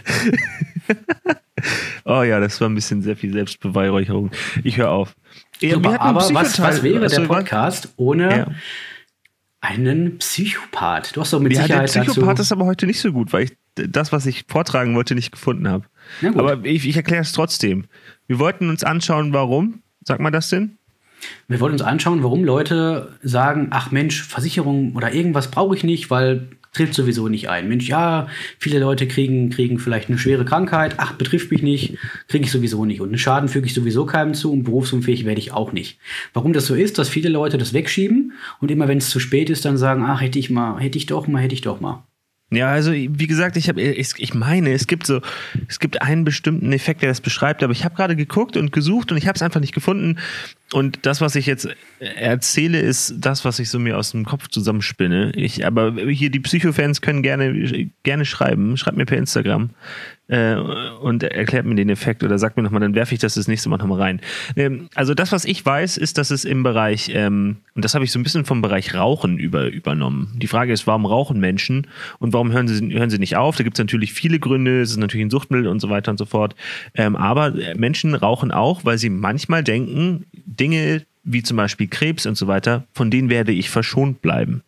oh 2.05 2.21
ja, 2.21 2.39
das 2.39 2.61
war 2.61 2.69
ein 2.69 2.75
bisschen 2.75 3.01
sehr 3.01 3.17
viel 3.17 3.33
Selbstbeweihräucherung. 3.33 4.31
Ich 4.63 4.77
höre 4.77 4.91
auf. 4.91 5.15
Super, 5.59 5.99
aber 5.99 6.33
was, 6.33 6.61
was 6.61 6.83
wäre 6.83 7.07
der 7.07 7.21
Podcast 7.21 7.89
ohne 7.97 8.29
ja 8.29 8.47
einen 9.61 10.17
Psychopath. 10.17 11.15
Du 11.15 11.21
hast 11.21 11.31
doch 11.31 11.39
mit 11.39 11.53
ja, 11.53 11.61
Sicherheit 11.61 11.95
der 11.95 12.01
Psychopath 12.01 12.31
dazu 12.31 12.41
ist 12.41 12.51
aber 12.51 12.65
heute 12.65 12.87
nicht 12.87 12.99
so 12.99 13.11
gut, 13.13 13.31
weil 13.31 13.45
ich 13.45 13.57
das, 13.75 14.11
was 14.11 14.25
ich 14.25 14.45
vortragen 14.47 14.95
wollte, 14.95 15.15
nicht 15.15 15.31
gefunden 15.31 15.69
habe. 15.69 15.85
Aber 16.35 16.65
ich, 16.65 16.87
ich 16.87 16.97
erkläre 16.97 17.21
es 17.21 17.31
trotzdem. 17.31 17.85
Wir 18.27 18.39
wollten 18.39 18.69
uns 18.69 18.83
anschauen, 18.83 19.31
warum. 19.33 19.81
Sag 20.03 20.19
mal 20.19 20.31
das 20.31 20.49
denn? 20.49 20.77
Wir 21.47 21.59
wollten 21.59 21.73
uns 21.73 21.83
anschauen, 21.83 22.23
warum 22.23 22.43
Leute 22.43 23.15
sagen, 23.21 23.67
ach 23.69 23.91
Mensch, 23.91 24.23
Versicherung 24.23 24.95
oder 24.95 25.13
irgendwas 25.13 25.51
brauche 25.51 25.75
ich 25.75 25.83
nicht, 25.83 26.09
weil 26.09 26.47
trifft 26.71 26.93
sowieso 26.93 27.27
nicht 27.27 27.49
ein. 27.49 27.67
Mensch, 27.67 27.87
ja, 27.87 28.27
viele 28.57 28.79
Leute 28.79 29.07
kriegen, 29.07 29.49
kriegen 29.49 29.79
vielleicht 29.79 30.09
eine 30.09 30.17
schwere 30.17 30.45
Krankheit, 30.45 30.95
ach, 30.97 31.13
betrifft 31.13 31.51
mich 31.51 31.61
nicht, 31.61 31.97
kriege 32.27 32.45
ich 32.45 32.51
sowieso 32.51 32.85
nicht. 32.85 33.01
Und 33.01 33.09
einen 33.09 33.17
Schaden 33.17 33.49
füge 33.49 33.65
ich 33.67 33.73
sowieso 33.73 34.05
keinem 34.05 34.33
zu 34.33 34.51
und 34.51 34.63
berufsunfähig 34.63 35.25
werde 35.25 35.39
ich 35.39 35.51
auch 35.51 35.73
nicht. 35.73 35.99
Warum 36.33 36.53
das 36.53 36.65
so 36.65 36.75
ist, 36.75 36.97
dass 36.97 37.09
viele 37.09 37.29
Leute 37.29 37.57
das 37.57 37.73
wegschieben 37.73 38.33
und 38.59 38.71
immer 38.71 38.87
wenn 38.87 38.99
es 38.99 39.09
zu 39.09 39.19
spät 39.19 39.49
ist, 39.49 39.65
dann 39.65 39.77
sagen, 39.77 40.03
ach, 40.03 40.21
hätte 40.21 40.39
ich 40.39 40.49
mal, 40.49 40.79
hätte 40.79 40.97
ich 40.97 41.05
doch 41.05 41.27
mal, 41.27 41.41
hätte 41.41 41.55
ich 41.55 41.61
doch 41.61 41.81
mal. 41.81 42.03
Ja, 42.53 42.69
also 42.69 42.91
wie 42.91 43.27
gesagt, 43.27 43.55
ich 43.55 43.69
habe, 43.69 43.81
ich, 43.81 44.11
ich 44.17 44.33
meine, 44.33 44.73
es 44.73 44.85
gibt 44.85 45.07
so, 45.07 45.21
es 45.69 45.79
gibt 45.79 46.01
einen 46.01 46.25
bestimmten 46.25 46.73
Effekt, 46.73 47.01
der 47.01 47.07
das 47.07 47.21
beschreibt, 47.21 47.63
aber 47.63 47.71
ich 47.71 47.85
habe 47.85 47.95
gerade 47.95 48.17
geguckt 48.17 48.57
und 48.57 48.73
gesucht 48.73 49.09
und 49.11 49.17
ich 49.17 49.25
habe 49.25 49.37
es 49.37 49.41
einfach 49.41 49.61
nicht 49.61 49.73
gefunden. 49.73 50.19
Und 50.73 51.05
das, 51.05 51.19
was 51.19 51.35
ich 51.35 51.45
jetzt 51.45 51.67
erzähle, 51.99 52.79
ist 52.79 53.15
das, 53.17 53.43
was 53.43 53.59
ich 53.59 53.69
so 53.69 53.77
mir 53.77 53.97
aus 53.97 54.11
dem 54.11 54.25
Kopf 54.25 54.47
zusammenspinne. 54.47 55.33
Ich, 55.35 55.65
aber 55.65 55.93
hier 56.09 56.29
die 56.29 56.39
Psychofans 56.39 57.01
können 57.01 57.21
gerne, 57.23 57.89
gerne 58.03 58.25
schreiben. 58.25 58.77
Schreibt 58.77 58.97
mir 58.97 59.05
per 59.05 59.17
Instagram 59.17 59.71
äh, 60.31 60.55
und 60.55 61.23
erklärt 61.23 61.65
mir 61.65 61.75
den 61.75 61.89
Effekt 61.89 62.23
oder 62.23 62.39
sagt 62.39 62.55
mir 62.55 62.63
nochmal, 62.63 62.79
dann 62.79 62.95
werfe 62.95 63.13
ich 63.13 63.19
das 63.19 63.33
das 63.33 63.47
nächste 63.47 63.69
Mal 63.69 63.77
nochmal 63.77 63.99
rein. 63.99 64.21
Ähm, 64.55 64.87
also 64.95 65.13
das, 65.13 65.31
was 65.33 65.43
ich 65.43 65.63
weiß, 65.63 65.97
ist, 65.97 66.17
dass 66.17 66.31
es 66.31 66.45
im 66.45 66.63
Bereich, 66.63 67.11
ähm, 67.13 67.57
und 67.75 67.83
das 67.83 67.93
habe 67.93 68.05
ich 68.05 68.11
so 68.11 68.19
ein 68.19 68.23
bisschen 68.23 68.45
vom 68.45 68.61
Bereich 68.61 68.95
Rauchen 68.95 69.37
über, 69.37 69.67
übernommen. 69.67 70.33
Die 70.37 70.47
Frage 70.47 70.71
ist, 70.71 70.87
warum 70.87 71.05
rauchen 71.05 71.39
Menschen 71.39 71.87
und 72.19 72.31
warum 72.31 72.51
hören 72.53 72.67
sie, 72.69 72.93
hören 72.93 73.09
sie 73.09 73.19
nicht 73.19 73.35
auf? 73.35 73.57
Da 73.57 73.63
gibt 73.63 73.77
es 73.77 73.83
natürlich 73.83 74.13
viele 74.13 74.39
Gründe, 74.39 74.81
es 74.81 74.91
ist 74.91 74.97
natürlich 74.97 75.25
ein 75.25 75.31
Suchtmittel 75.31 75.67
und 75.67 75.81
so 75.81 75.89
weiter 75.89 76.11
und 76.11 76.17
so 76.17 76.25
fort. 76.25 76.55
Ähm, 76.95 77.17
aber 77.17 77.53
Menschen 77.75 78.15
rauchen 78.15 78.51
auch, 78.51 78.85
weil 78.85 78.97
sie 78.97 79.09
manchmal 79.09 79.63
denken, 79.63 80.25
Dinge 80.61 81.05
wie 81.23 81.43
zum 81.43 81.57
Beispiel 81.57 81.87
Krebs 81.87 82.25
und 82.25 82.35
so 82.35 82.47
weiter, 82.47 82.87
von 82.93 83.11
denen 83.11 83.29
werde 83.29 83.51
ich 83.51 83.69
verschont 83.69 84.21
bleiben 84.21 84.63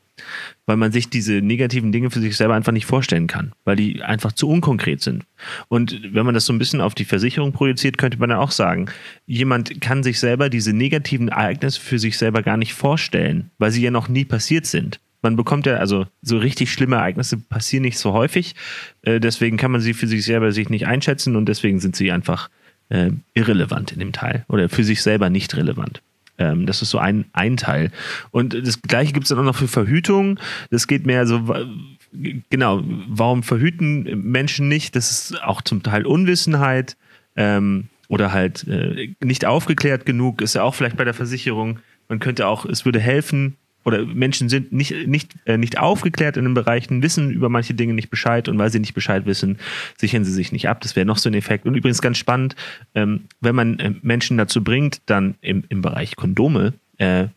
weil 0.65 0.77
man 0.77 0.91
sich 0.91 1.09
diese 1.09 1.33
negativen 1.33 1.91
Dinge 1.91 2.09
für 2.09 2.19
sich 2.19 2.37
selber 2.37 2.53
einfach 2.53 2.71
nicht 2.71 2.85
vorstellen 2.85 3.27
kann, 3.27 3.51
weil 3.65 3.75
die 3.75 4.01
einfach 4.01 4.31
zu 4.31 4.47
unkonkret 4.47 5.01
sind. 5.01 5.25
Und 5.67 5.99
wenn 6.13 6.25
man 6.25 6.33
das 6.33 6.45
so 6.45 6.53
ein 6.53 6.59
bisschen 6.59 6.81
auf 6.81 6.95
die 6.95 7.05
Versicherung 7.05 7.51
projiziert, 7.51 7.97
könnte 7.97 8.19
man 8.19 8.29
dann 8.29 8.39
auch 8.39 8.51
sagen, 8.51 8.87
jemand 9.25 9.81
kann 9.81 10.03
sich 10.03 10.19
selber 10.19 10.49
diese 10.49 10.73
negativen 10.73 11.29
Ereignisse 11.29 11.81
für 11.81 11.99
sich 11.99 12.17
selber 12.17 12.43
gar 12.43 12.57
nicht 12.57 12.73
vorstellen, 12.73 13.51
weil 13.57 13.71
sie 13.71 13.81
ja 13.81 13.91
noch 13.91 14.07
nie 14.07 14.25
passiert 14.25 14.65
sind. 14.65 14.99
Man 15.21 15.35
bekommt 15.35 15.65
ja, 15.65 15.75
also 15.75 16.05
so 16.21 16.37
richtig 16.37 16.71
schlimme 16.71 16.97
Ereignisse 16.97 17.37
passieren 17.37 17.83
nicht 17.83 17.97
so 17.97 18.13
häufig, 18.13 18.55
äh, 19.03 19.19
deswegen 19.19 19.57
kann 19.57 19.71
man 19.71 19.81
sie 19.81 19.93
für 19.93 20.07
sich 20.07 20.25
selber 20.25 20.51
sich 20.51 20.69
nicht 20.69 20.85
einschätzen 20.85 21.35
und 21.35 21.47
deswegen 21.47 21.79
sind 21.79 21.95
sie 21.95 22.11
einfach 22.11 22.49
äh, 22.93 23.11
irrelevant 23.33 23.91
in 23.91 23.99
dem 23.99 24.11
Teil 24.13 24.45
oder 24.47 24.69
für 24.69 24.83
sich 24.83 25.01
selber 25.01 25.29
nicht 25.29 25.57
relevant. 25.57 26.01
Ähm, 26.37 26.65
das 26.65 26.81
ist 26.81 26.91
so 26.91 26.99
ein, 26.99 27.25
ein 27.33 27.57
Teil. 27.57 27.91
Und 28.31 28.53
das 28.53 28.81
gleiche 28.81 29.13
gibt 29.13 29.25
es 29.25 29.29
dann 29.29 29.39
auch 29.39 29.43
noch 29.43 29.55
für 29.55 29.67
Verhütung. 29.67 30.39
Das 30.69 30.87
geht 30.87 31.05
mehr 31.05 31.25
so, 31.25 31.41
genau, 32.49 32.83
warum 33.07 33.43
verhüten 33.43 34.03
Menschen 34.21 34.67
nicht? 34.67 34.95
Das 34.95 35.11
ist 35.11 35.43
auch 35.43 35.61
zum 35.61 35.81
Teil 35.81 36.05
Unwissenheit 36.05 36.95
ähm, 37.35 37.89
oder 38.07 38.31
halt 38.31 38.67
äh, 38.67 39.13
nicht 39.23 39.45
aufgeklärt 39.45 40.05
genug, 40.05 40.41
ist 40.41 40.53
ja 40.53 40.61
auch 40.61 40.75
vielleicht 40.75 40.97
bei 40.97 41.05
der 41.05 41.15
Versicherung. 41.15 41.79
Man 42.09 42.19
könnte 42.19 42.47
auch, 42.47 42.65
es 42.65 42.85
würde 42.85 42.99
helfen, 42.99 43.57
oder 43.83 44.05
Menschen 44.05 44.49
sind 44.49 44.71
nicht, 44.71 45.07
nicht, 45.07 45.35
äh, 45.45 45.57
nicht 45.57 45.79
aufgeklärt 45.79 46.37
in 46.37 46.45
den 46.45 46.53
Bereichen, 46.53 47.03
wissen 47.03 47.31
über 47.31 47.49
manche 47.49 47.73
Dinge 47.73 47.93
nicht 47.93 48.09
Bescheid 48.09 48.47
und 48.47 48.57
weil 48.57 48.71
sie 48.71 48.79
nicht 48.79 48.93
Bescheid 48.93 49.25
wissen, 49.25 49.57
sichern 49.97 50.23
sie 50.23 50.31
sich 50.31 50.51
nicht 50.51 50.69
ab. 50.69 50.81
Das 50.81 50.95
wäre 50.95 51.05
noch 51.05 51.17
so 51.17 51.29
ein 51.29 51.33
Effekt. 51.33 51.65
Und 51.65 51.75
übrigens 51.75 52.01
ganz 52.01 52.17
spannend, 52.17 52.55
ähm, 52.95 53.25
wenn 53.41 53.55
man 53.55 53.79
äh, 53.79 53.93
Menschen 54.01 54.37
dazu 54.37 54.63
bringt, 54.63 55.01
dann 55.05 55.35
im, 55.41 55.63
im 55.69 55.81
Bereich 55.81 56.15
Kondome 56.15 56.73
äh, 56.97 57.27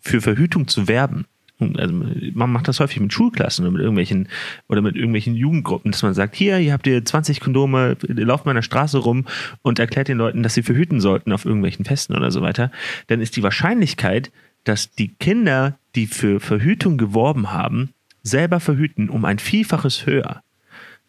für 0.00 0.20
Verhütung 0.20 0.68
zu 0.68 0.88
werben. 0.88 1.26
Also 1.60 1.94
man 2.34 2.50
macht 2.50 2.66
das 2.66 2.80
häufig 2.80 3.00
mit 3.00 3.12
Schulklassen 3.12 3.64
oder 3.64 3.72
mit 3.72 3.80
irgendwelchen 3.80 4.28
oder 4.68 4.82
mit 4.82 4.96
irgendwelchen 4.96 5.36
Jugendgruppen, 5.36 5.92
dass 5.92 6.02
man 6.02 6.12
sagt, 6.12 6.34
hier, 6.34 6.56
hier 6.56 6.72
habt 6.72 6.86
ihr 6.86 7.04
20 7.04 7.40
Kondome, 7.40 7.96
lauft 8.08 8.44
mal 8.44 8.52
in 8.52 8.56
der 8.56 8.62
Straße 8.62 8.98
rum 8.98 9.26
und 9.62 9.78
erklärt 9.78 10.08
den 10.08 10.18
Leuten, 10.18 10.42
dass 10.42 10.54
sie 10.54 10.64
verhüten 10.64 11.00
sollten 11.00 11.32
auf 11.32 11.44
irgendwelchen 11.44 11.84
Festen 11.84 12.16
oder 12.16 12.32
so 12.32 12.42
weiter, 12.42 12.72
dann 13.06 13.20
ist 13.20 13.36
die 13.36 13.44
Wahrscheinlichkeit, 13.44 14.32
dass 14.64 14.92
die 14.92 15.08
Kinder, 15.08 15.78
die 15.94 16.06
für 16.06 16.40
Verhütung 16.40 16.98
geworben 16.98 17.52
haben, 17.52 17.90
selber 18.22 18.60
verhüten 18.60 19.08
um 19.08 19.24
ein 19.24 19.38
Vielfaches 19.38 20.06
höher. 20.06 20.42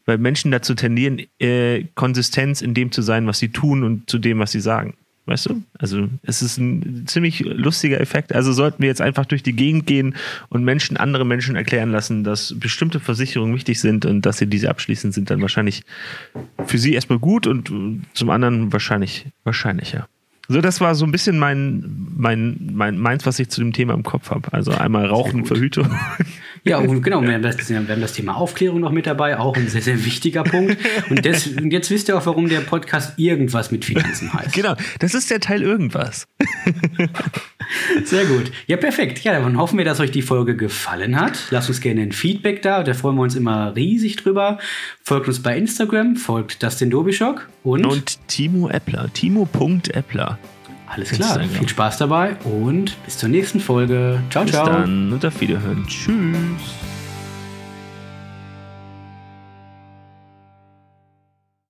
Weil 0.05 0.19
Menschen 0.19 0.51
dazu 0.51 0.75
tendieren, 0.75 1.21
äh, 1.39 1.85
Konsistenz 1.95 2.61
in 2.61 2.73
dem 2.73 2.91
zu 2.91 3.01
sein, 3.01 3.25
was 3.25 3.39
sie 3.39 3.49
tun 3.49 3.83
und 3.83 4.09
zu 4.09 4.19
dem, 4.19 4.39
was 4.39 4.51
sie 4.51 4.59
sagen. 4.59 4.95
Weißt 5.27 5.47
du? 5.47 5.63
Also 5.79 6.07
es 6.21 6.43
ist 6.43 6.59
ein 6.59 7.07
ziemlich 7.07 7.39
lustiger 7.39 7.99
Effekt. 7.99 8.31
Also 8.33 8.53
sollten 8.53 8.83
wir 8.83 8.89
jetzt 8.89 9.01
einfach 9.01 9.25
durch 9.25 9.41
die 9.41 9.55
Gegend 9.55 9.87
gehen 9.87 10.15
und 10.49 10.63
Menschen, 10.63 10.97
andere 10.97 11.25
Menschen 11.25 11.55
erklären 11.55 11.89
lassen, 11.89 12.23
dass 12.23 12.53
bestimmte 12.59 12.99
Versicherungen 12.99 13.55
wichtig 13.55 13.79
sind 13.79 14.05
und 14.05 14.23
dass 14.23 14.37
sie 14.37 14.45
diese 14.45 14.69
abschließen, 14.69 15.11
sind 15.11 15.31
dann 15.31 15.41
wahrscheinlich 15.41 15.81
für 16.67 16.77
sie 16.77 16.93
erstmal 16.93 17.17
gut 17.17 17.47
und 17.47 18.03
zum 18.13 18.29
anderen 18.29 18.71
wahrscheinlich 18.71 19.25
wahrscheinlicher. 19.43 20.07
So, 20.47 20.61
das 20.61 20.79
war 20.81 20.95
so 20.95 21.05
ein 21.05 21.11
bisschen 21.11 21.39
mein, 21.39 22.07
mein, 22.15 22.71
mein 22.73 22.97
meins, 22.97 23.25
was 23.25 23.39
ich 23.39 23.49
zu 23.49 23.61
dem 23.61 23.73
Thema 23.73 23.93
im 23.93 24.03
Kopf 24.03 24.29
habe. 24.29 24.53
Also 24.53 24.71
einmal 24.71 25.05
Rauchen, 25.07 25.45
Verhütung. 25.45 25.89
Ja, 26.67 26.79
und 26.79 27.03
genau, 27.03 27.21
wir 27.21 27.33
haben, 27.33 27.43
das, 27.43 27.69
wir 27.69 27.77
haben 27.77 28.01
das 28.01 28.13
Thema 28.13 28.35
Aufklärung 28.35 28.79
noch 28.79 28.91
mit 28.91 29.05
dabei, 29.05 29.37
auch 29.37 29.55
ein 29.55 29.67
sehr, 29.67 29.83
sehr 29.83 30.03
wichtiger 30.03 30.43
Punkt. 30.43 30.77
Und, 31.09 31.23
das, 31.25 31.47
und 31.47 31.71
jetzt 31.71 31.91
wisst 31.91 32.07
ihr 32.07 32.17
auch, 32.17 32.25
warum 32.25 32.49
der 32.49 32.61
Podcast 32.61 33.19
irgendwas 33.19 33.71
mit 33.71 33.85
Finanzen 33.85 34.33
heißt. 34.33 34.53
Genau, 34.53 34.75
das 34.99 35.13
ist 35.13 35.29
der 35.29 35.39
Teil 35.39 35.61
irgendwas. 35.61 36.27
Sehr 38.03 38.25
gut. 38.25 38.51
Ja, 38.67 38.77
perfekt. 38.77 39.23
Ja, 39.23 39.39
dann 39.39 39.57
hoffen 39.57 39.77
wir, 39.77 39.85
dass 39.85 39.99
euch 39.99 40.11
die 40.11 40.21
Folge 40.21 40.55
gefallen 40.55 41.19
hat. 41.19 41.47
Lasst 41.51 41.69
uns 41.69 41.81
gerne 41.81 42.01
ein 42.01 42.11
Feedback 42.11 42.61
da, 42.61 42.83
da 42.83 42.93
freuen 42.93 43.15
wir 43.15 43.23
uns 43.23 43.35
immer 43.35 43.75
riesig 43.75 44.15
drüber. 44.15 44.57
Folgt 45.03 45.27
uns 45.27 45.41
bei 45.41 45.57
Instagram, 45.57 46.15
folgt 46.15 46.63
Dustin 46.63 46.89
Dobischock 46.89 47.47
und, 47.63 47.85
und 47.85 48.27
Timo 48.27 48.69
Eppler. 48.69 49.11
Timo.eppler. 49.13 50.39
Alles 50.87 51.11
klar. 51.11 51.39
Viel 51.39 51.67
Spaß 51.67 51.97
dabei 51.97 52.35
und 52.43 53.03
bis 53.05 53.17
zur 53.17 53.29
nächsten 53.29 53.59
Folge. 53.59 54.21
Ciao, 54.29 54.43
bis 54.43 54.53
ciao. 54.53 54.65
Bis 54.65 54.73
dann 54.75 55.13
und 55.13 55.25
auf 55.25 55.41
Wiederhören. 55.41 55.85
Tschüss. 55.87 56.75